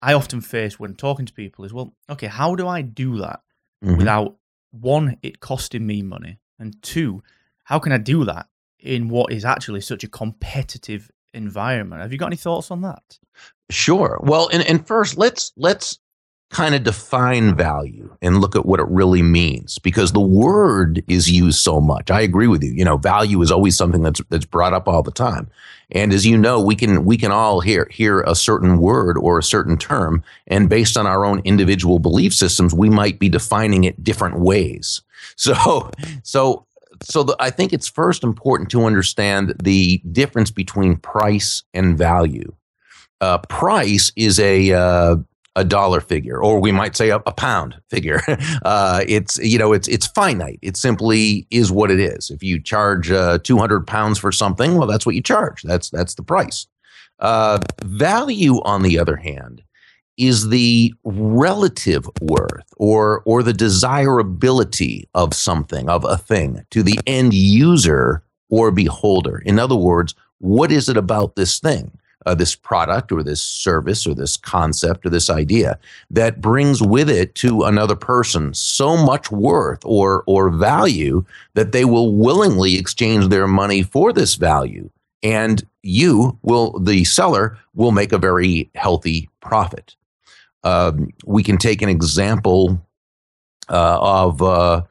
I 0.03 0.13
often 0.13 0.41
face 0.41 0.79
when 0.79 0.95
talking 0.95 1.27
to 1.27 1.33
people 1.33 1.65
is, 1.65 1.73
well, 1.73 1.95
okay, 2.11 2.27
how 2.27 2.55
do 2.55 2.67
I 2.69 2.83
do 2.83 3.19
that 3.19 3.41
Mhm. 3.83 3.97
without 3.97 4.37
one, 4.71 5.17
it 5.23 5.41
costing 5.41 5.87
me 5.87 6.03
money, 6.03 6.39
and 6.59 6.81
two, 6.83 7.23
how 7.65 7.79
can 7.79 7.93
I 7.93 7.99
do 7.99 8.25
that 8.25 8.49
in 8.81 9.09
what 9.09 9.33
is 9.33 9.45
actually 9.45 9.81
such 9.81 10.05
a 10.05 10.09
competitive 10.09 11.11
environment? 11.35 12.03
Have 12.03 12.13
you 12.13 12.19
got 12.19 12.27
any 12.27 12.37
thoughts 12.37 12.71
on 12.71 12.83
that? 12.83 13.19
Sure. 13.71 14.21
Well, 14.23 14.49
and, 14.53 14.65
and 14.67 14.87
first 14.87 15.19
let's 15.19 15.53
let's 15.57 15.99
kind 16.51 16.75
of 16.75 16.85
define 16.85 17.57
value 17.57 18.17
and 18.23 18.41
look 18.41 18.55
at 18.55 18.65
what 18.65 18.79
it 18.79 18.87
really 18.89 19.23
means 19.23 19.79
because 19.81 20.13
the 20.13 20.21
word 20.21 21.03
is 21.09 21.31
used 21.31 21.59
so 21.59 21.81
much. 21.81 22.11
I 22.11 22.21
agree 22.21 22.47
with 22.47 22.63
you. 22.63 22.71
You 22.73 22.85
know, 22.85 22.97
value 22.97 23.43
is 23.43 23.51
always 23.51 23.77
something 23.77 24.03
that's 24.03 24.21
that's 24.29 24.45
brought 24.45 24.73
up 24.73 24.89
all 24.89 25.03
the 25.03 25.11
time. 25.11 25.51
And 25.91 26.13
as 26.13 26.25
you 26.25 26.37
know, 26.37 26.61
we 26.61 26.77
can 26.77 27.05
we 27.05 27.17
can 27.17 27.33
all 27.33 27.61
hear 27.61 27.89
hear 27.91 28.21
a 28.21 28.35
certain 28.35 28.79
word 28.79 29.19
or 29.19 29.39
a 29.39 29.43
certain 29.43 29.77
term 29.77 30.23
and 30.47 30.69
based 30.69 30.97
on 30.97 31.07
our 31.07 31.25
own 31.25 31.41
individual 31.45 31.99
belief 31.99 32.33
systems, 32.33 32.73
we 32.73 32.91
might 32.91 33.19
be 33.19 33.29
defining 33.29 33.85
it 33.85 34.03
different 34.03 34.39
ways. 34.41 35.03
So 35.39 35.91
so 36.23 36.66
so 37.03 37.23
the, 37.23 37.37
I 37.41 37.51
think 37.51 37.73
it's 37.73 37.89
first 37.89 38.25
important 38.25 38.71
to 38.71 38.85
understand 38.85 39.55
the 39.63 39.99
difference 40.13 40.51
between 40.51 40.97
price 40.97 41.63
and 41.75 41.97
value 41.97 42.55
uh, 43.21 43.39
price 43.39 44.13
is 44.17 44.39
a 44.39 44.73
uh, 44.73 45.17
a 45.55 45.65
dollar 45.65 46.01
figure, 46.01 46.43
or 46.43 46.61
we 46.61 46.71
might 46.71 46.97
say 46.97 47.09
a, 47.11 47.17
a 47.17 47.33
pound 47.33 47.81
figure. 47.91 48.21
uh, 48.65 49.03
it's 49.09 49.39
you 49.39 49.59
know 49.59 49.73
it's 49.73 49.89
it's 49.89 50.07
finite. 50.07 50.59
It 50.63 50.77
simply 50.77 51.47
is 51.51 51.73
what 51.73 51.91
it 51.91 51.99
is. 51.99 52.31
If 52.31 52.43
you 52.43 52.61
charge 52.61 53.11
uh, 53.11 53.39
two 53.43 53.59
hundred 53.59 53.87
pounds 53.87 54.19
for 54.19 54.31
something, 54.31 54.77
well, 54.77 54.87
that's 54.87 55.07
what 55.07 55.15
you 55.15 55.23
charge. 55.23 55.63
That's 55.63 55.91
that's 55.91 56.15
the 56.15 56.23
price. 56.23 56.67
Uh, 57.19 57.59
value, 57.83 58.61
on 58.65 58.83
the 58.83 58.99
other 58.99 59.17
hand, 59.17 59.63
is 60.17 60.49
the 60.49 60.93
relative 61.05 62.09
worth 62.21 62.73
or 62.77 63.23
or 63.25 63.43
the 63.43 63.53
desirability 63.53 65.09
of 65.15 65.35
something 65.35 65.89
of 65.89 66.05
a 66.05 66.17
thing 66.17 66.65
to 66.71 66.83
the 66.83 66.99
end 67.07 67.35
user 67.35 68.23
or 68.49 68.71
beholder. 68.71 69.39
In 69.39 69.59
other 69.59 69.77
words, 69.77 70.15
what 70.39 70.71
is 70.71 70.89
it 70.89 70.97
about 70.97 71.37
this 71.37 71.59
thing? 71.59 71.91
uh, 72.27 72.35
this 72.35 72.55
product 72.55 73.13
or 73.13 73.23
this 73.23 73.43
service 73.43 74.07
or 74.07 74.15
this 74.15 74.37
concept 74.37 75.07
or 75.07 75.11
this 75.11 75.31
idea 75.31 75.79
that 76.11 76.41
brings 76.41 76.83
with 76.83 77.09
it 77.09 77.35
to 77.37 77.63
another 77.63 77.95
person 77.95 78.53
so 78.53 78.97
much 78.97 79.31
worth 79.31 79.81
or 79.85 80.25
or 80.27 80.51
value 80.51 81.25
that 81.55 81.73
they 81.73 81.85
will 81.85 82.15
willingly 82.15 82.77
exchange 82.77 83.29
their 83.29 83.47
money 83.47 83.83
for 83.83 84.13
this 84.13 84.35
value 84.35 84.91
and 85.23 85.65
you 85.83 86.37
will 86.43 86.79
the 86.81 87.05
seller 87.05 87.57
will 87.75 87.93
make 87.93 88.13
a 88.13 88.19
very 88.19 88.69
healthy 88.75 89.31
profit 89.41 89.95
um, 90.67 91.11
we 91.25 91.45
can 91.45 91.59
take 91.59 91.81
an 91.81 91.89
example 91.89 92.85
uh, 93.69 93.99
of 94.01 94.43
uh, 94.43 94.83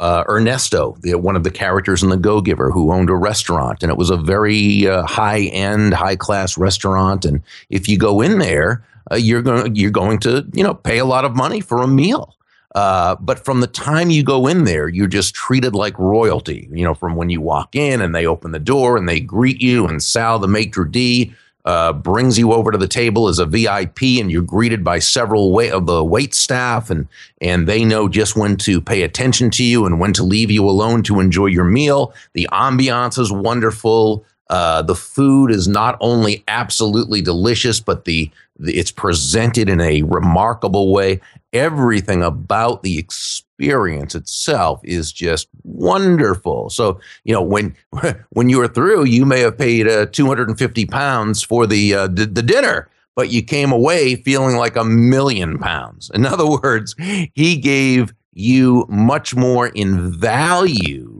uh, 0.00 0.24
Ernesto, 0.26 0.96
the, 1.02 1.18
one 1.18 1.36
of 1.36 1.44
the 1.44 1.50
characters 1.50 2.02
in 2.02 2.08
The 2.08 2.16
Go 2.16 2.40
Giver, 2.40 2.70
who 2.70 2.90
owned 2.90 3.10
a 3.10 3.14
restaurant, 3.14 3.82
and 3.82 3.92
it 3.92 3.98
was 3.98 4.08
a 4.08 4.16
very 4.16 4.88
uh, 4.88 5.02
high 5.02 5.42
end, 5.42 5.92
high 5.92 6.16
class 6.16 6.56
restaurant. 6.56 7.26
And 7.26 7.42
if 7.68 7.86
you 7.86 7.98
go 7.98 8.22
in 8.22 8.38
there, 8.38 8.82
uh, 9.12 9.16
you're 9.16 9.42
going 9.42 9.76
you're 9.76 9.90
going 9.90 10.18
to 10.20 10.46
you 10.54 10.64
know 10.64 10.72
pay 10.72 10.98
a 10.98 11.04
lot 11.04 11.26
of 11.26 11.36
money 11.36 11.60
for 11.60 11.82
a 11.82 11.86
meal. 11.86 12.34
Uh, 12.74 13.16
but 13.16 13.44
from 13.44 13.60
the 13.60 13.66
time 13.66 14.10
you 14.10 14.22
go 14.22 14.46
in 14.46 14.64
there, 14.64 14.88
you're 14.88 15.08
just 15.08 15.34
treated 15.34 15.74
like 15.74 15.98
royalty. 15.98 16.66
You 16.72 16.84
know, 16.84 16.94
from 16.94 17.14
when 17.14 17.28
you 17.28 17.42
walk 17.42 17.76
in 17.76 18.00
and 18.00 18.14
they 18.14 18.24
open 18.24 18.52
the 18.52 18.58
door 18.58 18.96
and 18.96 19.06
they 19.06 19.20
greet 19.20 19.60
you, 19.60 19.86
and 19.86 20.02
Sal, 20.02 20.38
the 20.38 20.48
maitre 20.48 20.88
d', 20.88 21.34
uh, 21.64 21.92
brings 21.92 22.38
you 22.38 22.52
over 22.52 22.70
to 22.70 22.78
the 22.78 22.88
table 22.88 23.28
as 23.28 23.38
a 23.38 23.46
VIP, 23.46 24.02
and 24.20 24.30
you're 24.30 24.42
greeted 24.42 24.82
by 24.82 24.98
several 24.98 25.52
wait- 25.52 25.72
of 25.72 25.86
the 25.86 26.02
wait 26.02 26.34
staff, 26.34 26.90
and 26.90 27.06
and 27.40 27.68
they 27.68 27.84
know 27.84 28.08
just 28.08 28.36
when 28.36 28.56
to 28.56 28.80
pay 28.80 29.02
attention 29.02 29.50
to 29.50 29.64
you 29.64 29.86
and 29.86 30.00
when 30.00 30.12
to 30.12 30.22
leave 30.22 30.50
you 30.50 30.68
alone 30.68 31.02
to 31.04 31.20
enjoy 31.20 31.46
your 31.46 31.64
meal. 31.64 32.14
The 32.34 32.48
ambiance 32.52 33.18
is 33.18 33.32
wonderful. 33.32 34.24
Uh, 34.48 34.82
the 34.82 34.96
food 34.96 35.50
is 35.50 35.68
not 35.68 35.96
only 36.00 36.42
absolutely 36.48 37.22
delicious, 37.22 37.78
but 37.78 38.04
the, 38.04 38.30
the 38.58 38.76
it's 38.76 38.90
presented 38.90 39.68
in 39.68 39.80
a 39.80 40.02
remarkable 40.02 40.92
way. 40.92 41.20
Everything 41.52 42.22
about 42.22 42.82
the 42.82 42.98
experience 42.98 43.46
itself 43.60 44.80
is 44.84 45.12
just 45.12 45.48
wonderful. 45.62 46.70
So 46.70 47.00
you 47.24 47.32
know 47.32 47.42
when 47.42 47.76
when 48.30 48.48
you 48.48 48.58
were 48.58 48.68
through, 48.68 49.04
you 49.04 49.24
may 49.24 49.40
have 49.40 49.58
paid 49.58 49.88
uh, 49.88 50.06
250 50.06 50.86
pounds 50.86 51.42
for 51.42 51.66
the, 51.66 51.94
uh, 51.94 52.06
the 52.08 52.26
the 52.26 52.42
dinner, 52.42 52.88
but 53.14 53.30
you 53.30 53.42
came 53.42 53.72
away 53.72 54.16
feeling 54.16 54.56
like 54.56 54.76
a 54.76 54.84
million 54.84 55.58
pounds. 55.58 56.10
In 56.14 56.26
other 56.26 56.46
words, 56.62 56.94
he 57.34 57.56
gave 57.56 58.12
you 58.32 58.86
much 58.88 59.34
more 59.34 59.68
in 59.68 60.12
value 60.12 61.19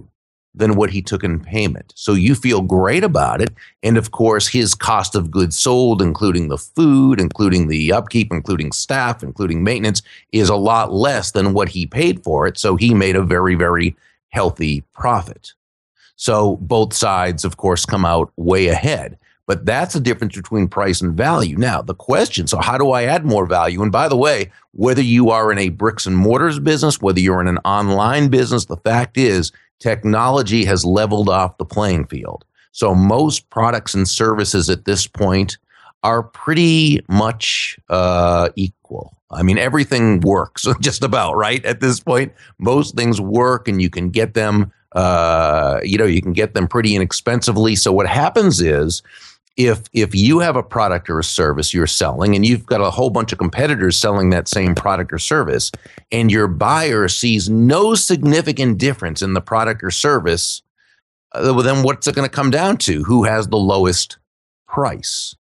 than 0.55 0.75
what 0.75 0.91
he 0.91 1.01
took 1.01 1.23
in 1.23 1.41
payment. 1.41 1.93
So 1.97 2.13
you 2.13 2.35
feel 2.35 2.61
great 2.61 3.05
about 3.05 3.41
it. 3.41 3.51
And 3.83 3.97
of 3.97 4.11
course, 4.11 4.49
his 4.49 4.75
cost 4.75 5.15
of 5.15 5.31
goods 5.31 5.57
sold, 5.59 6.03
including 6.03 6.49
the 6.49 6.59
food, 6.59 7.21
including 7.21 7.69
the 7.69 7.93
upkeep, 7.93 8.33
including 8.33 8.73
staff, 8.73 9.23
including 9.23 9.63
maintenance, 9.63 10.03
is 10.33 10.49
a 10.49 10.57
lot 10.57 10.93
less 10.93 11.31
than 11.31 11.55
what 11.55 11.69
he 11.69 11.87
paid 11.87 12.25
for 12.25 12.47
it. 12.47 12.59
So 12.59 12.77
he 12.77 12.95
made 12.95 13.17
a 13.17 13.23
very, 13.23 13.55
very 13.55 13.97
healthy 14.31 14.83
profit. 14.93 15.53
So 16.17 16.57
both 16.57 16.95
sides, 16.95 17.45
of 17.45 17.57
course, 17.57 17.87
come 17.87 18.05
out 18.05 18.33
way 18.37 18.69
ahead. 18.69 19.19
But 19.47 19.67
that's 19.67 19.95
the 19.95 20.01
difference 20.01 20.37
between 20.37 20.69
price 20.69 21.01
and 21.01 21.17
value. 21.17 21.57
Now, 21.57 21.83
the 21.83 21.95
question 21.95 22.47
so, 22.47 22.59
how 22.59 22.79
do 22.79 22.91
I 22.91 23.03
add 23.05 23.25
more 23.25 23.47
value? 23.47 23.83
And 23.83 23.91
by 23.91 24.07
the 24.07 24.17
way, 24.17 24.53
whether 24.73 25.03
you 25.03 25.31
are 25.31 25.51
in 25.51 25.59
a 25.59 25.71
bricks 25.71 26.07
and 26.07 26.17
mortars 26.17 26.61
business, 26.61 27.01
whether 27.01 27.19
you're 27.19 27.41
in 27.41 27.49
an 27.49 27.59
online 27.65 28.29
business, 28.29 28.67
the 28.67 28.77
fact 28.77 29.19
is 29.19 29.51
technology 29.81 30.65
has 30.65 30.85
leveled 30.85 31.29
off 31.29 31.59
the 31.59 31.65
playing 31.65 32.07
field. 32.07 32.45
So 32.73 32.95
most 32.95 33.51
products 33.51 33.95
and 33.95 34.09
services 34.09 34.71
at 34.71 34.85
this 34.85 35.07
point 35.07 35.59
are 36.03 36.23
pretty 36.23 37.01
much 37.09 37.79
uh, 37.89 38.51
equal. 38.57 39.17
I 39.31 39.43
mean, 39.43 39.59
everything 39.59 40.21
works 40.21 40.67
just 40.81 41.03
about 41.03 41.37
right 41.37 41.65
at 41.65 41.81
this 41.81 42.01
point. 42.01 42.33
Most 42.59 42.97
things 42.97 43.21
work, 43.21 43.69
and 43.69 43.83
you 43.83 43.91
can 43.91 44.11
get 44.11 44.35
them. 44.35 44.73
Uh, 44.93 45.81
you 45.85 45.97
know, 45.97 46.05
you 46.05 46.21
can 46.21 46.33
get 46.33 46.55
them 46.55 46.67
pretty 46.67 46.97
inexpensively. 46.97 47.77
So 47.77 47.93
what 47.93 48.09
happens 48.09 48.61
is 48.61 49.03
if 49.57 49.83
if 49.93 50.15
you 50.15 50.39
have 50.39 50.57
a 50.57 50.63
product 50.63 51.11
or 51.11 51.19
a 51.19 51.25
service 51.25 51.75
you're 51.75 51.87
selling 51.87 52.35
and 52.35 52.47
you've 52.47 52.67
got 52.67 52.81
a 52.81 52.91
whole 52.91 53.11
bunch 53.11 53.33
of 53.33 53.39
competitors 53.39 53.99
selling 53.99 54.31
that 54.31 54.49
same 54.49 54.75
product 54.75 55.13
or 55.13 55.19
service 55.19 55.73
and 56.13 56.31
your 56.31 56.47
buyer 56.47 57.09
sees 57.09 57.51
no 57.51 57.95
significant 57.95 58.79
difference 58.79 59.23
in 59.23 59.35
the 59.35 59.41
product 59.41 59.83
or 59.83 59.91
service 59.91 60.63
uh, 61.33 61.63
then 61.63 61.83
what's 61.83 62.09
it 62.09 62.15
going 62.15 62.29
to 62.29 62.35
come 62.35 62.51
down 62.51 62.77
to? 62.79 63.05
Who 63.05 63.25
has 63.25 63.49
the 63.49 63.57
lowest 63.57 64.19
price? 64.67 65.35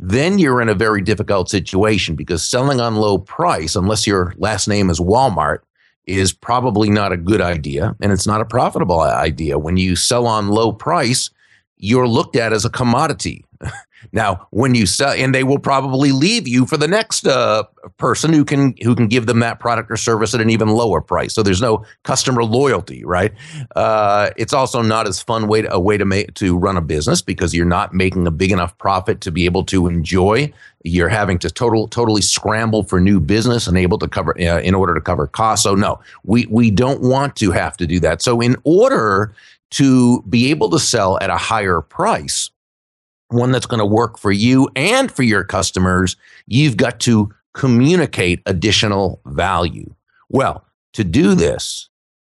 Then 0.00 0.38
you're 0.38 0.60
in 0.60 0.68
a 0.68 0.74
very 0.74 1.00
difficult 1.02 1.48
situation 1.48 2.16
because 2.16 2.44
selling 2.44 2.80
on 2.80 2.96
low 2.96 3.18
price 3.18 3.76
unless 3.76 4.06
your 4.06 4.34
last 4.38 4.66
name 4.66 4.90
is 4.90 4.98
Walmart 4.98 5.58
is 6.06 6.32
probably 6.32 6.90
not 6.90 7.12
a 7.12 7.16
good 7.16 7.40
idea 7.40 7.96
and 8.00 8.12
it's 8.12 8.26
not 8.26 8.40
a 8.40 8.44
profitable 8.44 9.00
idea. 9.00 9.58
When 9.58 9.76
you 9.76 9.96
sell 9.96 10.26
on 10.26 10.48
low 10.48 10.72
price 10.72 11.30
you're 11.78 12.08
looked 12.08 12.36
at 12.36 12.52
as 12.52 12.64
a 12.64 12.70
commodity. 12.70 13.44
now, 14.12 14.46
when 14.50 14.74
you 14.74 14.86
sell, 14.86 15.12
and 15.12 15.34
they 15.34 15.44
will 15.44 15.58
probably 15.58 16.12
leave 16.12 16.46
you 16.46 16.66
for 16.66 16.76
the 16.76 16.88
next 16.88 17.26
uh, 17.26 17.64
person 17.96 18.32
who 18.32 18.44
can 18.44 18.74
who 18.82 18.94
can 18.94 19.08
give 19.08 19.26
them 19.26 19.40
that 19.40 19.60
product 19.60 19.90
or 19.90 19.96
service 19.96 20.34
at 20.34 20.40
an 20.40 20.50
even 20.50 20.68
lower 20.68 21.00
price. 21.00 21.34
So 21.34 21.42
there's 21.42 21.60
no 21.60 21.84
customer 22.02 22.44
loyalty, 22.44 23.04
right? 23.04 23.32
Uh, 23.76 24.30
it's 24.36 24.52
also 24.52 24.82
not 24.82 25.06
as 25.06 25.22
fun 25.22 25.48
way 25.48 25.62
to, 25.62 25.72
a 25.72 25.80
way 25.80 25.96
to 25.96 26.04
make 26.04 26.34
to 26.34 26.56
run 26.56 26.76
a 26.76 26.80
business 26.80 27.22
because 27.22 27.54
you're 27.54 27.66
not 27.66 27.94
making 27.94 28.26
a 28.26 28.30
big 28.30 28.52
enough 28.52 28.76
profit 28.78 29.20
to 29.22 29.30
be 29.30 29.44
able 29.44 29.64
to 29.64 29.86
enjoy. 29.86 30.52
You're 30.86 31.08
having 31.08 31.38
to 31.38 31.50
total 31.50 31.88
totally 31.88 32.22
scramble 32.22 32.82
for 32.82 33.00
new 33.00 33.20
business 33.20 33.66
and 33.66 33.78
able 33.78 33.98
to 33.98 34.08
cover 34.08 34.34
uh, 34.38 34.60
in 34.60 34.74
order 34.74 34.94
to 34.94 35.00
cover 35.00 35.26
costs. 35.26 35.64
So 35.64 35.74
no, 35.74 36.00
we 36.24 36.46
we 36.46 36.70
don't 36.70 37.00
want 37.00 37.36
to 37.36 37.50
have 37.52 37.76
to 37.78 37.86
do 37.86 38.00
that. 38.00 38.20
So 38.20 38.40
in 38.40 38.56
order 38.64 39.34
to 39.72 40.22
be 40.22 40.50
able 40.50 40.70
to 40.70 40.78
sell 40.78 41.18
at 41.20 41.30
a 41.30 41.36
higher 41.36 41.80
price, 41.80 42.50
one 43.28 43.52
that's 43.52 43.66
going 43.66 43.78
to 43.78 43.86
work 43.86 44.18
for 44.18 44.32
you 44.32 44.70
and 44.76 45.10
for 45.10 45.22
your 45.22 45.44
customers, 45.44 46.16
you've 46.46 46.76
got 46.76 47.00
to 47.00 47.32
communicate 47.54 48.40
additional 48.46 49.20
value. 49.26 49.94
Well, 50.28 50.64
to 50.94 51.04
do 51.04 51.34
this, 51.34 51.88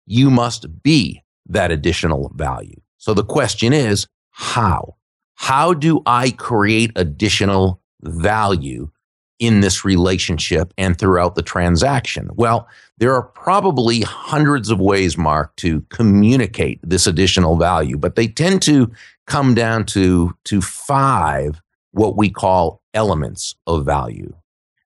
you 0.06 0.30
must 0.30 0.82
be 0.82 1.22
that 1.48 1.70
additional 1.70 2.32
value. 2.34 2.80
So 2.98 3.14
the 3.14 3.24
question 3.24 3.72
is, 3.72 4.06
how? 4.30 4.96
How 5.34 5.74
do 5.74 6.02
I 6.06 6.30
create 6.30 6.92
additional 6.96 7.80
value 8.02 8.90
in 9.38 9.61
this 9.61 9.85
relationship 9.85 10.72
and 10.79 10.99
throughout 10.99 11.35
the 11.35 11.42
transaction? 11.42 12.31
Well, 12.35 12.68
there 12.99 13.14
are 13.14 13.22
probably 13.22 14.01
hundreds 14.01 14.70
of 14.70 14.81
ways, 14.81 15.18
Mark, 15.18 15.55
to 15.57 15.83
communicate 15.90 16.81
this 16.83 17.07
additional 17.07 17.57
value, 17.57 17.99
but 17.99 18.14
they 18.14 18.29
tend 18.29 18.62
to 18.62 18.90
come 19.27 19.55
down 19.55 19.85
to, 19.87 20.35
to 20.44 20.61
five 20.61 21.61
what 21.92 22.16
we 22.16 22.31
call 22.31 22.83
elements 22.94 23.55
of 23.66 23.85
value. 23.85 24.35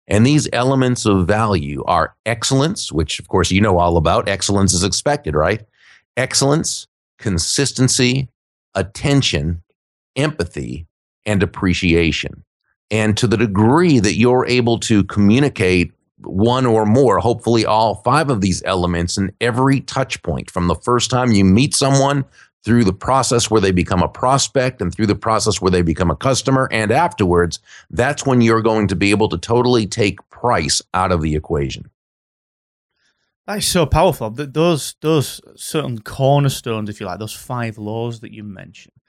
And 0.09 0.27
these 0.27 0.49
elements 0.53 1.07
of 1.07 1.27
value 1.27 1.85
are 1.85 2.17
excellence, 2.27 2.91
which 2.91 3.21
of 3.21 3.29
course 3.29 3.51
you 3.53 3.61
know 3.61 3.79
all 3.79 3.97
about. 3.97 4.29
Excellence 4.29 4.73
is 4.73 4.83
expected, 4.83 5.35
right? 5.35 5.63
Excellence, 6.17 6.89
consistency, 7.19 8.29
attention, 8.75 9.63
empathy, 10.17 10.87
and 11.25 11.43
appreciation. 11.43 12.45
And 12.91 13.17
to 13.17 13.27
the 13.27 13.37
degree 13.37 14.01
that 14.01 14.17
you're 14.17 14.47
able 14.47 14.79
to 14.81 15.05
communicate 15.05 15.93
one 16.19 16.67
or 16.67 16.85
more, 16.85 17.19
hopefully 17.19 17.65
all 17.65 17.97
five 17.97 18.31
of 18.31 18.41
these 18.41 18.63
elements 18.65 19.17
in 19.17 19.33
every 19.41 19.81
touch 19.81 20.23
point 20.23 20.51
from 20.51 20.67
the 20.67 20.75
first 20.75 21.11
time 21.11 21.33
you 21.33 21.45
meet 21.45 21.75
someone 21.75 22.25
through 22.63 22.85
the 22.85 22.93
process 22.93 23.51
where 23.51 23.61
they 23.61 23.71
become 23.71 24.03
a 24.03 24.09
prospect 24.09 24.83
and 24.83 24.95
through 24.95 25.07
the 25.07 25.15
process 25.15 25.61
where 25.63 25.71
they 25.71 25.83
become 25.83 26.11
a 26.11 26.17
customer 26.17 26.69
and 26.71 26.91
afterwards, 26.91 27.59
that's 27.91 28.27
when 28.27 28.41
you're 28.41 28.61
going 28.61 28.87
to 28.89 28.97
be 28.97 29.11
able 29.11 29.29
to 29.29 29.39
totally 29.39 29.87
take 29.87 30.19
price 30.29 30.83
out 30.93 31.13
of 31.13 31.23
the 31.23 31.35
equation. 31.35 31.91
That's 33.47 33.67
so 33.67 33.87
powerful. 33.87 34.31
Those 34.31 34.95
those 35.01 35.41
certain 35.57 36.01
cornerstones, 36.01 36.89
if 36.89 37.01
you 37.01 37.07
like, 37.07 37.19
those 37.19 37.33
five 37.33 37.79
laws 37.79 38.21
that 38.21 38.33
you 38.33 38.45
mentioned. 38.45 39.00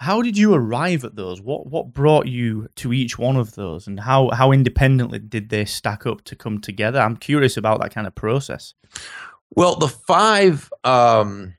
How 0.00 0.22
did 0.22 0.38
you 0.38 0.54
arrive 0.54 1.04
at 1.04 1.14
those? 1.14 1.42
What 1.42 1.66
what 1.66 1.92
brought 1.92 2.26
you 2.26 2.68
to 2.76 2.94
each 2.94 3.18
one 3.18 3.36
of 3.36 3.54
those, 3.54 3.86
and 3.86 4.00
how 4.00 4.30
how 4.30 4.50
independently 4.50 5.18
did 5.18 5.50
they 5.50 5.66
stack 5.66 6.06
up 6.06 6.24
to 6.24 6.34
come 6.34 6.58
together? 6.58 6.98
I'm 6.98 7.18
curious 7.18 7.58
about 7.58 7.80
that 7.82 7.92
kind 7.94 8.06
of 8.06 8.14
process. 8.14 8.72
Well, 9.50 9.76
the 9.76 9.88
five 9.88 10.72
um, 10.84 11.54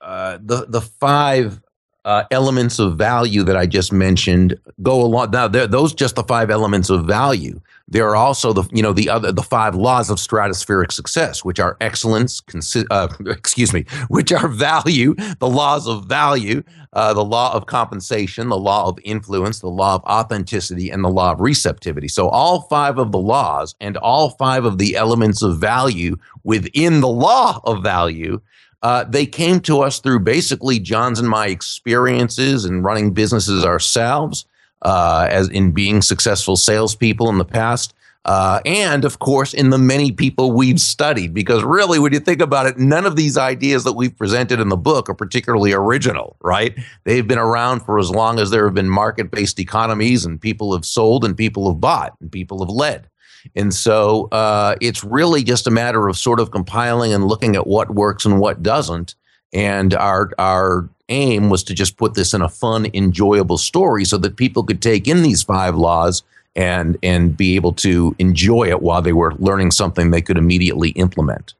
uh, 0.00 0.38
the 0.40 0.66
the 0.68 0.80
five 0.80 1.60
uh, 2.06 2.24
elements 2.30 2.78
of 2.78 2.96
value 2.96 3.42
that 3.42 3.56
I 3.56 3.66
just 3.66 3.92
mentioned 3.92 4.58
go 4.80 5.02
along. 5.02 5.32
Now, 5.32 5.48
those 5.48 5.92
just 5.92 6.14
the 6.14 6.22
five 6.22 6.50
elements 6.50 6.88
of 6.88 7.04
value. 7.04 7.60
There 7.88 8.08
are 8.08 8.16
also 8.16 8.52
the 8.52 8.62
you 8.72 8.82
know 8.82 8.92
the 8.92 9.10
other 9.10 9.32
the 9.32 9.42
five 9.42 9.74
laws 9.74 10.08
of 10.08 10.18
stratospheric 10.18 10.92
success, 10.92 11.44
which 11.44 11.58
are 11.58 11.76
excellence, 11.80 12.40
consi- 12.40 12.86
uh, 12.90 13.08
excuse 13.30 13.72
me, 13.72 13.84
which 14.08 14.32
are 14.32 14.46
value, 14.48 15.14
the 15.40 15.48
laws 15.48 15.88
of 15.88 16.06
value, 16.06 16.62
uh, 16.92 17.12
the 17.12 17.24
law 17.24 17.52
of 17.52 17.66
compensation, 17.66 18.48
the 18.48 18.58
law 18.58 18.88
of 18.88 18.98
influence, 19.02 19.58
the 19.58 19.68
law 19.68 19.96
of 19.96 20.04
authenticity, 20.04 20.90
and 20.90 21.04
the 21.04 21.10
law 21.10 21.32
of 21.32 21.40
receptivity. 21.40 22.08
So 22.08 22.28
all 22.28 22.62
five 22.62 22.98
of 22.98 23.10
the 23.10 23.18
laws 23.18 23.74
and 23.80 23.96
all 23.96 24.30
five 24.30 24.64
of 24.64 24.78
the 24.78 24.96
elements 24.96 25.42
of 25.42 25.58
value 25.58 26.16
within 26.44 27.00
the 27.00 27.08
law 27.08 27.60
of 27.64 27.82
value 27.82 28.40
uh, 28.86 29.02
they 29.02 29.26
came 29.26 29.58
to 29.58 29.80
us 29.80 29.98
through 29.98 30.20
basically 30.20 30.78
John's 30.78 31.18
and 31.18 31.28
my 31.28 31.48
experiences 31.48 32.64
in 32.64 32.84
running 32.84 33.12
businesses 33.12 33.64
ourselves, 33.64 34.44
uh, 34.82 35.26
as 35.28 35.48
in 35.48 35.72
being 35.72 36.02
successful 36.02 36.54
salespeople 36.54 37.28
in 37.28 37.38
the 37.38 37.44
past. 37.44 37.94
Uh, 38.26 38.60
and 38.64 39.04
of 39.04 39.18
course, 39.18 39.52
in 39.52 39.70
the 39.70 39.78
many 39.78 40.12
people 40.12 40.52
we've 40.52 40.78
studied, 40.78 41.34
because 41.34 41.64
really, 41.64 41.98
when 41.98 42.12
you 42.12 42.20
think 42.20 42.40
about 42.40 42.66
it, 42.66 42.78
none 42.78 43.06
of 43.06 43.16
these 43.16 43.36
ideas 43.36 43.82
that 43.82 43.94
we've 43.94 44.16
presented 44.16 44.60
in 44.60 44.68
the 44.68 44.76
book 44.76 45.10
are 45.10 45.14
particularly 45.14 45.72
original, 45.72 46.36
right? 46.40 46.78
They've 47.02 47.26
been 47.26 47.40
around 47.40 47.80
for 47.80 47.98
as 47.98 48.12
long 48.12 48.38
as 48.38 48.52
there 48.52 48.66
have 48.66 48.74
been 48.74 48.88
market 48.88 49.32
based 49.32 49.58
economies, 49.58 50.24
and 50.24 50.40
people 50.40 50.72
have 50.72 50.86
sold, 50.86 51.24
and 51.24 51.36
people 51.36 51.68
have 51.68 51.80
bought, 51.80 52.14
and 52.20 52.30
people 52.30 52.64
have 52.64 52.70
led. 52.72 53.08
And 53.54 53.74
so 53.74 54.28
uh, 54.32 54.76
it's 54.80 55.04
really 55.04 55.44
just 55.44 55.66
a 55.66 55.70
matter 55.70 56.08
of 56.08 56.16
sort 56.16 56.40
of 56.40 56.50
compiling 56.50 57.12
and 57.12 57.26
looking 57.26 57.56
at 57.56 57.66
what 57.66 57.94
works 57.94 58.24
and 58.24 58.40
what 58.40 58.62
doesn't. 58.62 59.14
And 59.52 59.94
our 59.94 60.30
our 60.38 60.88
aim 61.08 61.50
was 61.50 61.62
to 61.64 61.74
just 61.74 61.96
put 61.96 62.14
this 62.14 62.34
in 62.34 62.42
a 62.42 62.48
fun, 62.48 62.86
enjoyable 62.92 63.58
story 63.58 64.04
so 64.04 64.18
that 64.18 64.36
people 64.36 64.64
could 64.64 64.82
take 64.82 65.06
in 65.06 65.22
these 65.22 65.42
five 65.42 65.76
laws 65.76 66.22
and 66.56 66.96
and 67.02 67.36
be 67.36 67.54
able 67.54 67.72
to 67.72 68.16
enjoy 68.18 68.64
it 68.64 68.82
while 68.82 69.02
they 69.02 69.12
were 69.12 69.34
learning 69.34 69.70
something 69.70 70.10
they 70.10 70.22
could 70.22 70.38
immediately 70.38 70.90
implement. 70.90 71.54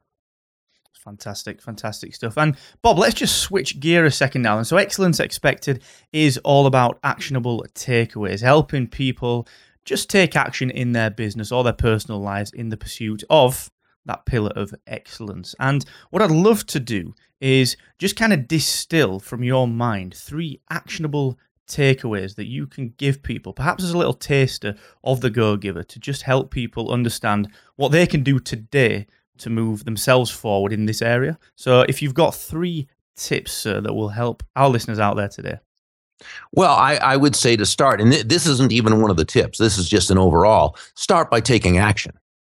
Fantastic, 1.07 1.61
fantastic 1.61 2.13
stuff. 2.13 2.37
And 2.37 2.57
Bob, 2.81 2.97
let's 2.97 3.13
just 3.13 3.37
switch 3.37 3.79
gear 3.79 4.03
a 4.03 4.11
second 4.11 4.41
now. 4.41 4.57
And 4.57 4.67
so, 4.67 4.75
Excellence 4.75 5.21
Expected 5.21 5.81
is 6.11 6.37
all 6.39 6.65
about 6.65 6.99
actionable 7.01 7.65
takeaways, 7.73 8.41
helping 8.41 8.87
people 8.87 9.47
just 9.87 10.09
take 10.09 10.35
action 10.35 10.69
in 10.69 10.91
their 10.91 11.09
business 11.09 11.51
or 11.51 11.63
their 11.63 11.73
personal 11.73 12.19
lives 12.19 12.51
in 12.51 12.69
the 12.69 12.77
pursuit 12.77 13.23
of 13.29 13.71
that 14.05 14.25
pillar 14.25 14.51
of 14.55 14.75
excellence. 14.85 15.55
And 15.59 15.85
what 16.09 16.21
I'd 16.21 16.29
love 16.29 16.65
to 16.67 16.79
do 16.79 17.15
is 17.39 17.77
just 17.97 18.15
kind 18.15 18.33
of 18.33 18.47
distill 18.47 19.19
from 19.19 19.43
your 19.43 19.67
mind 19.67 20.13
three 20.13 20.59
actionable 20.69 21.39
takeaways 21.67 22.35
that 22.35 22.47
you 22.47 22.67
can 22.67 22.93
give 22.97 23.23
people, 23.23 23.53
perhaps 23.53 23.83
as 23.83 23.91
a 23.91 23.97
little 23.97 24.13
taster 24.13 24.75
of 25.03 25.21
the 25.21 25.29
Go 25.29 25.55
Giver, 25.55 25.83
to 25.83 25.99
just 25.99 26.23
help 26.23 26.51
people 26.51 26.91
understand 26.91 27.49
what 27.75 27.91
they 27.91 28.05
can 28.05 28.23
do 28.23 28.39
today 28.39 29.07
to 29.37 29.49
move 29.49 29.85
themselves 29.85 30.31
forward 30.31 30.73
in 30.73 30.85
this 30.85 31.01
area. 31.01 31.37
So, 31.55 31.81
if 31.81 32.01
you've 32.01 32.13
got 32.13 32.35
three 32.35 32.87
tips, 33.15 33.53
sir, 33.53 33.81
that 33.81 33.93
will 33.93 34.09
help 34.09 34.43
our 34.55 34.69
listeners 34.69 34.99
out 34.99 35.15
there 35.15 35.27
today. 35.27 35.59
Well, 36.51 36.73
I, 36.73 36.95
I 36.95 37.17
would 37.17 37.35
say 37.35 37.55
to 37.55 37.65
start, 37.65 38.01
and 38.01 38.11
th- 38.11 38.27
this 38.27 38.47
isn't 38.47 38.71
even 38.71 39.01
one 39.01 39.11
of 39.11 39.17
the 39.17 39.25
tips, 39.25 39.57
this 39.57 39.77
is 39.77 39.87
just 39.87 40.11
an 40.11 40.17
overall 40.17 40.75
start 40.95 41.29
by 41.29 41.41
taking 41.41 41.77
action. 41.77 42.13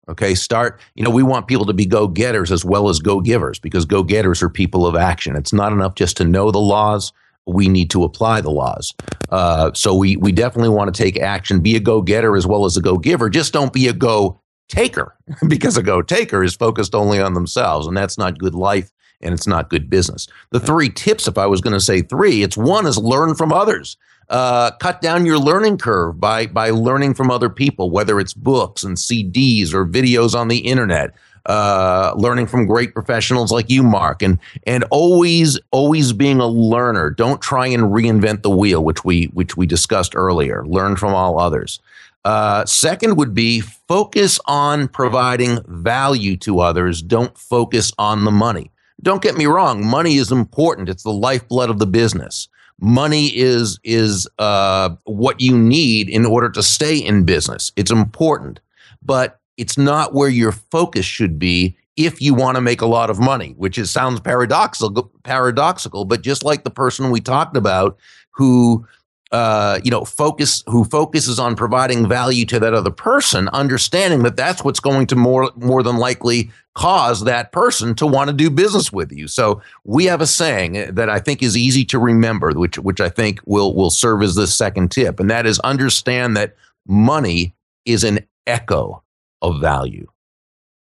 Okay, 0.08 0.34
start. 0.34 0.80
You 0.94 1.04
know, 1.04 1.10
we 1.10 1.22
want 1.22 1.46
people 1.46 1.64
to 1.66 1.72
be 1.72 1.86
go 1.86 2.08
getters 2.08 2.50
as 2.50 2.64
well 2.64 2.88
as 2.88 2.98
go 2.98 3.20
givers 3.20 3.60
because 3.60 3.84
go 3.84 4.02
getters 4.02 4.42
are 4.42 4.48
people 4.48 4.84
of 4.84 4.96
action. 4.96 5.36
It's 5.36 5.52
not 5.52 5.72
enough 5.72 5.94
just 5.94 6.16
to 6.16 6.24
know 6.24 6.50
the 6.50 6.58
laws 6.58 7.12
we 7.46 7.68
need 7.68 7.90
to 7.90 8.04
apply 8.04 8.40
the 8.40 8.50
laws. 8.50 8.94
Uh, 9.30 9.72
so 9.74 9.94
we 9.94 10.16
we 10.16 10.32
definitely 10.32 10.70
want 10.70 10.92
to 10.92 11.02
take 11.02 11.18
action, 11.18 11.60
be 11.60 11.76
a 11.76 11.80
go 11.80 12.02
getter 12.02 12.36
as 12.36 12.46
well 12.46 12.64
as 12.64 12.76
a 12.76 12.80
go 12.80 12.98
giver. 12.98 13.30
Just 13.30 13.52
don't 13.52 13.72
be 13.72 13.86
a 13.88 13.92
go 13.92 14.40
taker 14.68 15.14
because 15.48 15.76
a 15.76 15.82
go 15.82 16.02
taker 16.02 16.42
is 16.42 16.54
focused 16.54 16.94
only 16.94 17.20
on 17.20 17.34
themselves, 17.34 17.86
and 17.86 17.96
that's 17.96 18.18
not 18.18 18.38
good 18.38 18.54
life 18.54 18.92
and 19.22 19.34
it's 19.34 19.46
not 19.46 19.70
good 19.70 19.88
business. 19.88 20.26
The 20.50 20.60
three 20.60 20.88
tips, 20.88 21.28
if 21.28 21.38
I 21.38 21.46
was 21.46 21.60
going 21.60 21.74
to 21.74 21.80
say 21.80 22.02
three, 22.02 22.42
it's 22.42 22.56
one 22.56 22.86
is 22.86 22.98
learn 22.98 23.34
from 23.34 23.52
others. 23.52 23.96
Uh, 24.28 24.70
cut 24.72 25.02
down 25.02 25.26
your 25.26 25.38
learning 25.38 25.76
curve 25.78 26.18
by 26.18 26.46
by 26.46 26.70
learning 26.70 27.14
from 27.14 27.30
other 27.30 27.50
people, 27.50 27.90
whether 27.90 28.18
it's 28.18 28.32
books 28.32 28.82
and 28.82 28.96
CDs 28.96 29.74
or 29.74 29.84
videos 29.84 30.34
on 30.34 30.48
the 30.48 30.58
internet 30.58 31.14
uh, 31.46 32.12
learning 32.16 32.46
from 32.46 32.66
great 32.66 32.94
professionals 32.94 33.50
like 33.50 33.68
you, 33.68 33.82
Mark, 33.82 34.22
and 34.22 34.38
and 34.66 34.84
always 34.90 35.58
always 35.70 36.12
being 36.12 36.40
a 36.40 36.46
learner. 36.46 37.10
Don't 37.10 37.40
try 37.42 37.66
and 37.66 37.84
reinvent 37.84 38.42
the 38.42 38.50
wheel, 38.50 38.84
which 38.84 39.04
we 39.04 39.24
which 39.26 39.56
we 39.56 39.66
discussed 39.66 40.14
earlier. 40.14 40.64
Learn 40.64 40.96
from 40.96 41.14
all 41.14 41.38
others. 41.38 41.80
Uh, 42.24 42.64
second 42.64 43.16
would 43.16 43.34
be 43.34 43.60
focus 43.60 44.38
on 44.46 44.86
providing 44.86 45.58
value 45.66 46.36
to 46.36 46.60
others. 46.60 47.02
Don't 47.02 47.36
focus 47.36 47.92
on 47.98 48.24
the 48.24 48.30
money. 48.30 48.70
Don't 49.02 49.22
get 49.22 49.36
me 49.36 49.46
wrong, 49.46 49.84
money 49.84 50.16
is 50.16 50.30
important. 50.30 50.88
It's 50.88 51.02
the 51.02 51.12
lifeblood 51.12 51.70
of 51.70 51.78
the 51.78 51.86
business. 51.86 52.48
Money 52.80 53.26
is 53.36 53.78
is 53.84 54.28
uh, 54.38 54.90
what 55.04 55.40
you 55.40 55.56
need 55.56 56.08
in 56.08 56.24
order 56.24 56.50
to 56.50 56.62
stay 56.62 56.96
in 56.96 57.24
business. 57.24 57.72
It's 57.76 57.90
important, 57.90 58.60
but 59.02 59.40
it's 59.56 59.78
not 59.78 60.14
where 60.14 60.28
your 60.28 60.52
focus 60.52 61.04
should 61.04 61.38
be 61.38 61.76
if 61.96 62.22
you 62.22 62.34
want 62.34 62.56
to 62.56 62.60
make 62.60 62.80
a 62.80 62.86
lot 62.86 63.10
of 63.10 63.20
money, 63.20 63.54
which 63.56 63.76
is 63.76 63.90
sounds 63.90 64.18
paradoxical, 64.20 65.12
paradoxical, 65.24 66.04
but 66.04 66.22
just 66.22 66.42
like 66.42 66.64
the 66.64 66.70
person 66.70 67.10
we 67.10 67.20
talked 67.20 67.56
about 67.56 67.98
who 68.30 68.86
uh, 69.32 69.80
you 69.82 69.90
know, 69.90 70.04
focus 70.04 70.62
who 70.66 70.84
focuses 70.84 71.38
on 71.38 71.56
providing 71.56 72.06
value 72.06 72.44
to 72.44 72.60
that 72.60 72.74
other 72.74 72.90
person, 72.90 73.48
understanding 73.48 74.22
that 74.24 74.36
that's 74.36 74.62
what's 74.62 74.80
going 74.80 75.06
to 75.06 75.16
more 75.16 75.50
more 75.56 75.82
than 75.82 75.96
likely 75.96 76.50
cause 76.74 77.24
that 77.24 77.52
person 77.52 77.94
to 77.96 78.06
want 78.06 78.28
to 78.28 78.36
do 78.36 78.50
business 78.50 78.92
with 78.92 79.12
you. 79.12 79.28
So 79.28 79.60
we 79.84 80.06
have 80.06 80.20
a 80.20 80.26
saying 80.26 80.94
that 80.94 81.10
I 81.10 81.18
think 81.18 81.42
is 81.42 81.56
easy 81.56 81.84
to 81.86 81.98
remember, 81.98 82.50
which 82.52 82.78
which 82.78 83.00
I 83.00 83.08
think 83.08 83.40
will 83.44 83.74
will 83.74 83.90
serve 83.90 84.22
as 84.22 84.34
the 84.34 84.46
second 84.46 84.90
tip, 84.90 85.20
and 85.20 85.30
that 85.30 85.46
is 85.46 85.58
understand 85.60 86.36
that 86.36 86.56
money 86.86 87.54
is 87.84 88.04
an 88.04 88.20
echo 88.46 89.02
of 89.40 89.60
value. 89.60 90.06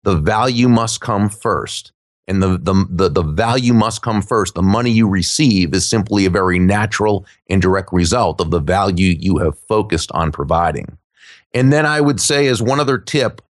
The 0.03 0.15
value 0.15 0.69
must 0.69 1.01
come 1.01 1.29
first. 1.29 1.91
And 2.27 2.41
the, 2.41 2.57
the, 2.57 2.87
the, 2.89 3.09
the, 3.09 3.21
value 3.21 3.73
must 3.73 4.01
come 4.01 4.23
first. 4.23 4.55
The 4.55 4.63
money 4.63 4.89
you 4.89 5.07
receive 5.07 5.75
is 5.75 5.87
simply 5.87 6.25
a 6.25 6.31
very 6.31 6.57
natural 6.57 7.23
and 7.51 7.61
direct 7.61 7.93
result 7.93 8.41
of 8.41 8.49
the 8.49 8.59
value 8.59 9.15
you 9.19 9.37
have 9.37 9.59
focused 9.59 10.11
on 10.11 10.31
providing. 10.31 10.97
And 11.53 11.71
then 11.71 11.85
I 11.85 12.01
would 12.01 12.19
say, 12.19 12.47
as 12.47 12.63
one 12.63 12.79
other 12.79 12.97
tip, 12.97 13.41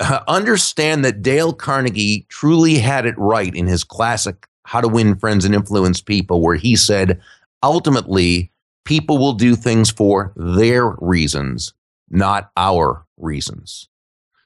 understand 0.28 1.04
that 1.04 1.22
Dale 1.22 1.52
Carnegie 1.52 2.26
truly 2.28 2.78
had 2.78 3.06
it 3.06 3.18
right 3.18 3.54
in 3.54 3.66
his 3.66 3.84
classic 3.84 4.46
How 4.64 4.80
to 4.80 4.88
Win 4.88 5.16
Friends 5.16 5.44
and 5.44 5.54
Influence 5.54 6.00
People, 6.00 6.42
where 6.42 6.56
he 6.56 6.76
said, 6.76 7.20
ultimately, 7.62 8.50
people 8.84 9.18
will 9.18 9.32
do 9.32 9.54
things 9.54 9.90
for 9.90 10.32
their 10.36 10.94
reasons, 11.00 11.72
not 12.10 12.50
our 12.56 13.04
reasons. 13.16 13.88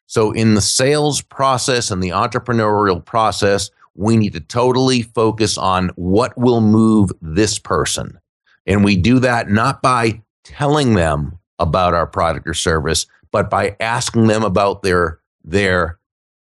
So, 0.06 0.32
in 0.32 0.54
the 0.54 0.60
sales 0.60 1.22
process 1.22 1.90
and 1.90 2.02
the 2.02 2.10
entrepreneurial 2.10 3.04
process, 3.04 3.70
we 3.94 4.16
need 4.16 4.32
to 4.34 4.40
totally 4.40 5.02
focus 5.02 5.56
on 5.56 5.90
what 5.96 6.36
will 6.36 6.60
move 6.60 7.10
this 7.20 7.58
person. 7.58 8.18
And 8.66 8.84
we 8.84 8.96
do 8.96 9.18
that 9.20 9.50
not 9.50 9.82
by 9.82 10.22
telling 10.44 10.94
them 10.94 11.38
about 11.58 11.94
our 11.94 12.06
product 12.06 12.46
or 12.46 12.54
service, 12.54 13.06
but 13.30 13.50
by 13.50 13.76
asking 13.80 14.26
them 14.26 14.42
about 14.42 14.82
their, 14.82 15.18
their, 15.44 15.98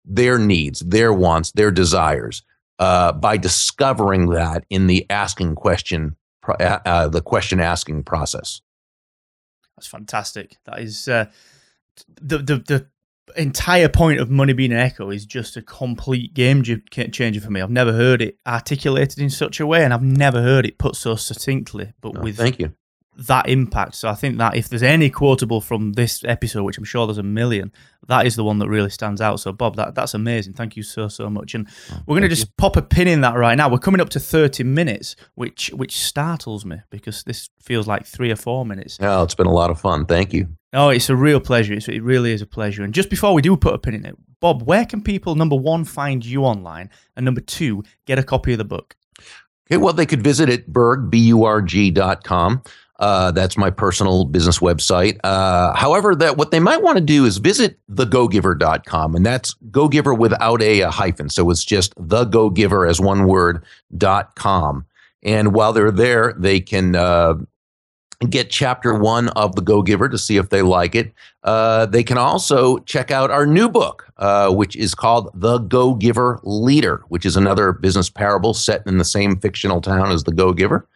their 0.05 0.37
needs, 0.37 0.79
their 0.79 1.13
wants, 1.13 1.51
their 1.51 1.71
desires, 1.71 2.43
uh, 2.79 3.11
by 3.11 3.37
discovering 3.37 4.29
that 4.29 4.65
in 4.69 4.87
the 4.87 5.05
asking 5.09 5.55
question, 5.55 6.15
uh, 6.47 6.79
uh, 6.85 7.07
the 7.07 7.21
question 7.21 7.59
asking 7.59 8.03
process. 8.03 8.61
That's 9.75 9.87
fantastic. 9.87 10.57
That 10.65 10.79
is 10.79 11.07
uh, 11.07 11.25
the, 12.21 12.37
the 12.37 12.57
the 12.57 12.87
entire 13.37 13.89
point 13.89 14.19
of 14.19 14.29
money 14.29 14.53
being 14.53 14.71
an 14.71 14.79
echo 14.79 15.09
is 15.09 15.25
just 15.25 15.57
a 15.57 15.61
complete 15.61 16.33
game 16.33 16.61
changer 16.63 17.41
for 17.41 17.49
me. 17.49 17.61
I've 17.61 17.71
never 17.71 17.93
heard 17.93 18.21
it 18.21 18.37
articulated 18.45 19.19
in 19.19 19.29
such 19.29 19.59
a 19.59 19.65
way, 19.65 19.83
and 19.83 19.93
I've 19.93 20.03
never 20.03 20.41
heard 20.41 20.65
it 20.65 20.77
put 20.77 20.95
so 20.95 21.15
succinctly, 21.15 21.93
but 22.01 22.17
oh, 22.17 22.21
with 22.21 22.37
thank 22.37 22.59
you 22.59 22.73
that 23.17 23.47
impact. 23.47 23.95
So 23.95 24.09
I 24.09 24.15
think 24.15 24.37
that 24.37 24.55
if 24.55 24.69
there's 24.69 24.83
any 24.83 25.09
quotable 25.09 25.61
from 25.61 25.93
this 25.93 26.23
episode, 26.25 26.63
which 26.63 26.77
I'm 26.77 26.83
sure 26.83 27.05
there's 27.05 27.17
a 27.17 27.23
million, 27.23 27.71
that 28.07 28.25
is 28.25 28.35
the 28.35 28.43
one 28.43 28.59
that 28.59 28.69
really 28.69 28.89
stands 28.89 29.21
out. 29.21 29.39
So 29.39 29.51
Bob, 29.51 29.75
that, 29.75 29.95
that's 29.95 30.13
amazing. 30.13 30.53
Thank 30.53 30.75
you 30.75 30.83
so 30.83 31.07
so 31.07 31.29
much. 31.29 31.55
And 31.55 31.67
oh, 31.91 32.01
we're 32.05 32.13
going 32.13 32.23
to 32.23 32.29
just 32.29 32.47
you. 32.47 32.53
pop 32.57 32.75
a 32.75 32.81
pin 32.81 33.07
in 33.07 33.21
that 33.21 33.35
right 33.35 33.55
now. 33.55 33.69
We're 33.69 33.79
coming 33.79 34.01
up 34.01 34.09
to 34.09 34.19
30 34.19 34.63
minutes, 34.63 35.15
which 35.35 35.69
which 35.73 35.97
startles 35.97 36.65
me 36.65 36.77
because 36.89 37.23
this 37.23 37.49
feels 37.61 37.87
like 37.87 38.05
three 38.05 38.31
or 38.31 38.35
four 38.35 38.65
minutes. 38.65 38.97
Yeah, 39.01 39.23
it's 39.23 39.35
been 39.35 39.47
a 39.47 39.53
lot 39.53 39.69
of 39.69 39.79
fun. 39.79 40.05
Thank 40.05 40.33
you. 40.33 40.47
Oh, 40.73 40.89
it's 40.89 41.09
a 41.09 41.15
real 41.15 41.39
pleasure. 41.39 41.73
It's, 41.73 41.87
it 41.87 42.01
really 42.01 42.33
is 42.33 42.41
a 42.41 42.47
pleasure. 42.47 42.83
And 42.83 42.93
just 42.93 43.09
before 43.09 43.33
we 43.33 43.43
do 43.43 43.55
put 43.55 43.75
a 43.75 43.77
pin 43.77 43.93
in 43.93 44.05
it, 44.05 44.15
Bob, 44.39 44.63
where 44.63 44.85
can 44.85 45.01
people, 45.01 45.35
number 45.35 45.55
one, 45.55 45.85
find 45.85 46.25
you 46.25 46.43
online? 46.43 46.89
And 47.15 47.23
number 47.23 47.41
two, 47.41 47.83
get 48.05 48.17
a 48.17 48.23
copy 48.23 48.53
of 48.53 48.57
the 48.57 48.65
book? 48.65 48.95
Okay, 49.67 49.77
well, 49.77 49.93
they 49.93 50.05
could 50.05 50.21
visit 50.21 50.49
at 50.49 50.67
Burg, 50.67 51.09
B-U-R-G 51.09 51.91
dot 51.91 52.23
com. 52.23 52.63
Uh, 53.03 53.31
that's 53.31 53.57
my 53.57 53.69
personal 53.69 54.23
business 54.23 54.59
website. 54.59 55.19
Uh, 55.25 55.75
however, 55.75 56.15
that 56.15 56.37
what 56.37 56.51
they 56.51 56.59
might 56.59 56.81
want 56.81 56.97
to 56.97 57.03
do 57.03 57.25
is 57.25 57.37
visit 57.37 57.77
thegogiver.com, 57.91 59.15
and 59.15 59.25
that's 59.25 59.55
go 59.71 59.89
giver 59.89 60.13
without 60.13 60.61
a, 60.61 60.81
a 60.81 60.89
hyphen. 60.89 61.27
So 61.29 61.49
it's 61.51 61.65
just 61.65 61.93
the 61.97 62.23
go 62.23 62.49
giver 62.49 62.87
as 62.87 63.01
one 63.01 63.27
word 63.27 63.61
dot 63.97 64.35
com. 64.35 64.85
And 65.21 65.53
while 65.53 65.73
they're 65.73 65.91
there, 65.91 66.33
they 66.37 66.61
can 66.61 66.95
uh, 66.95 67.33
get 68.29 68.49
chapter 68.49 68.93
one 68.97 69.29
of 69.29 69.55
the 69.55 69.61
Go 69.61 69.81
Giver 69.81 70.09
to 70.09 70.17
see 70.17 70.37
if 70.37 70.49
they 70.49 70.61
like 70.61 70.95
it. 70.95 71.13
Uh, 71.43 71.85
they 71.85 72.03
can 72.03 72.17
also 72.17 72.77
check 72.79 73.11
out 73.11 73.31
our 73.31 73.45
new 73.45 73.69
book, 73.69 74.05
uh, 74.17 74.49
which 74.51 74.75
is 74.75 74.95
called 74.95 75.29
The 75.33 75.57
Go 75.59 75.95
Giver 75.95 76.39
Leader, 76.43 77.03
which 77.09 77.25
is 77.25 77.35
another 77.35 77.73
business 77.73 78.09
parable 78.09 78.53
set 78.53 78.85
in 78.87 78.97
the 78.97 79.05
same 79.05 79.39
fictional 79.39 79.81
town 79.81 80.11
as 80.11 80.23
the 80.23 80.31
Go 80.31 80.53
Giver. 80.53 80.87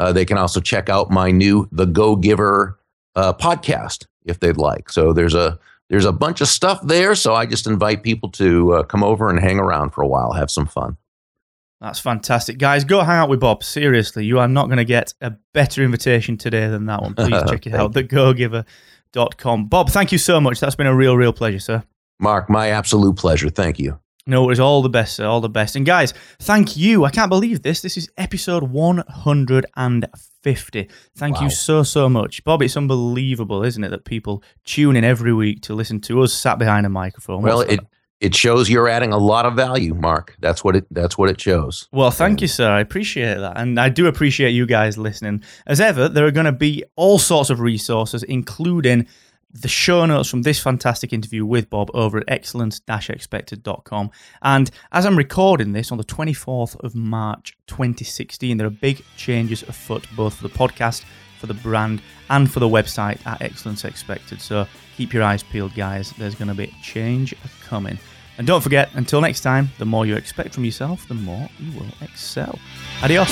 Uh, 0.00 0.12
they 0.12 0.24
can 0.24 0.38
also 0.38 0.60
check 0.60 0.88
out 0.88 1.10
my 1.10 1.30
new 1.30 1.68
The 1.72 1.86
Go 1.86 2.16
Giver 2.16 2.78
uh, 3.14 3.32
podcast 3.32 4.06
if 4.24 4.40
they'd 4.40 4.56
like. 4.56 4.90
So 4.90 5.12
there's 5.12 5.34
a 5.34 5.58
there's 5.90 6.04
a 6.04 6.12
bunch 6.12 6.40
of 6.40 6.48
stuff 6.48 6.80
there. 6.82 7.14
So 7.14 7.34
I 7.34 7.46
just 7.46 7.66
invite 7.66 8.02
people 8.02 8.30
to 8.30 8.74
uh, 8.74 8.82
come 8.84 9.04
over 9.04 9.28
and 9.28 9.38
hang 9.38 9.58
around 9.58 9.90
for 9.90 10.02
a 10.02 10.08
while, 10.08 10.32
have 10.32 10.50
some 10.50 10.66
fun. 10.66 10.96
That's 11.80 11.98
fantastic. 11.98 12.56
Guys, 12.58 12.84
go 12.84 13.02
hang 13.02 13.18
out 13.18 13.28
with 13.28 13.40
Bob. 13.40 13.62
Seriously, 13.62 14.24
you 14.24 14.38
are 14.38 14.48
not 14.48 14.66
going 14.66 14.78
to 14.78 14.84
get 14.84 15.12
a 15.20 15.32
better 15.52 15.82
invitation 15.82 16.38
today 16.38 16.66
than 16.68 16.86
that 16.86 17.02
one. 17.02 17.14
Please 17.14 17.42
check 17.50 17.66
it 17.66 17.74
out, 17.74 17.92
thegogiver.com. 17.92 19.66
Bob, 19.66 19.90
thank 19.90 20.10
you 20.10 20.18
so 20.18 20.40
much. 20.40 20.60
That's 20.60 20.76
been 20.76 20.86
a 20.86 20.94
real, 20.94 21.16
real 21.16 21.32
pleasure, 21.32 21.58
sir. 21.58 21.84
Mark, 22.18 22.48
my 22.48 22.68
absolute 22.68 23.16
pleasure. 23.16 23.50
Thank 23.50 23.78
you. 23.78 24.00
No, 24.26 24.44
it 24.44 24.46
was 24.46 24.60
all 24.60 24.80
the 24.80 24.88
best, 24.88 25.16
sir. 25.16 25.26
All 25.26 25.42
the 25.42 25.50
best. 25.50 25.76
And 25.76 25.84
guys, 25.84 26.14
thank 26.40 26.78
you. 26.78 27.04
I 27.04 27.10
can't 27.10 27.28
believe 27.28 27.62
this. 27.62 27.82
This 27.82 27.98
is 27.98 28.08
episode 28.16 28.62
150. 28.62 30.88
Thank 31.16 31.36
Wow. 31.36 31.42
you 31.42 31.50
so, 31.50 31.82
so 31.82 32.08
much. 32.08 32.42
Bob, 32.44 32.62
it's 32.62 32.76
unbelievable, 32.76 33.62
isn't 33.64 33.82
it, 33.84 33.90
that 33.90 34.04
people 34.04 34.42
tune 34.64 34.96
in 34.96 35.04
every 35.04 35.32
week 35.34 35.60
to 35.62 35.74
listen 35.74 36.00
to 36.02 36.22
us 36.22 36.32
sat 36.32 36.58
behind 36.58 36.86
a 36.86 36.88
microphone. 36.88 37.42
Well, 37.42 37.58
What's 37.58 37.72
it 37.74 37.80
it 38.20 38.34
shows 38.34 38.70
you're 38.70 38.88
adding 38.88 39.12
a 39.12 39.18
lot 39.18 39.44
of 39.44 39.54
value, 39.54 39.92
Mark. 39.92 40.34
That's 40.38 40.64
what 40.64 40.76
it 40.76 40.86
that's 40.90 41.18
what 41.18 41.28
it 41.28 41.38
shows. 41.38 41.88
Well, 41.92 42.10
thank 42.10 42.40
you, 42.40 42.48
sir. 42.48 42.70
I 42.70 42.80
appreciate 42.80 43.34
that. 43.34 43.58
And 43.58 43.78
I 43.78 43.90
do 43.90 44.06
appreciate 44.06 44.52
you 44.52 44.64
guys 44.64 44.96
listening. 44.96 45.42
As 45.66 45.78
ever, 45.80 46.08
there 46.08 46.24
are 46.24 46.30
going 46.30 46.46
to 46.46 46.52
be 46.52 46.84
all 46.96 47.18
sorts 47.18 47.50
of 47.50 47.60
resources, 47.60 48.22
including 48.22 49.06
the 49.54 49.68
show 49.68 50.04
notes 50.04 50.28
from 50.28 50.42
this 50.42 50.60
fantastic 50.60 51.12
interview 51.12 51.46
with 51.46 51.70
Bob 51.70 51.90
over 51.94 52.18
at 52.18 52.24
excellence-expected.com. 52.28 54.10
And 54.42 54.70
as 54.90 55.06
I'm 55.06 55.16
recording 55.16 55.72
this 55.72 55.92
on 55.92 55.98
the 55.98 56.04
24th 56.04 56.82
of 56.82 56.94
March 56.96 57.56
2016, 57.68 58.56
there 58.56 58.66
are 58.66 58.70
big 58.70 59.04
changes 59.16 59.62
afoot, 59.62 60.06
both 60.16 60.34
for 60.34 60.42
the 60.42 60.54
podcast, 60.54 61.04
for 61.38 61.46
the 61.46 61.54
brand, 61.54 62.02
and 62.30 62.50
for 62.52 62.58
the 62.58 62.68
website 62.68 63.24
at 63.26 63.40
Excellence 63.42 63.84
Expected. 63.84 64.40
So 64.40 64.66
keep 64.96 65.12
your 65.12 65.22
eyes 65.22 65.44
peeled, 65.44 65.74
guys. 65.74 66.12
There's 66.18 66.34
going 66.34 66.48
to 66.48 66.54
be 66.54 66.74
change 66.82 67.34
coming. 67.62 67.98
And 68.36 68.48
don't 68.48 68.60
forget, 68.60 68.90
until 68.94 69.20
next 69.20 69.42
time, 69.42 69.70
the 69.78 69.84
more 69.84 70.04
you 70.04 70.16
expect 70.16 70.54
from 70.54 70.64
yourself, 70.64 71.06
the 71.06 71.14
more 71.14 71.48
you 71.60 71.78
will 71.78 71.86
excel. 72.00 72.58
Adios. 73.02 73.30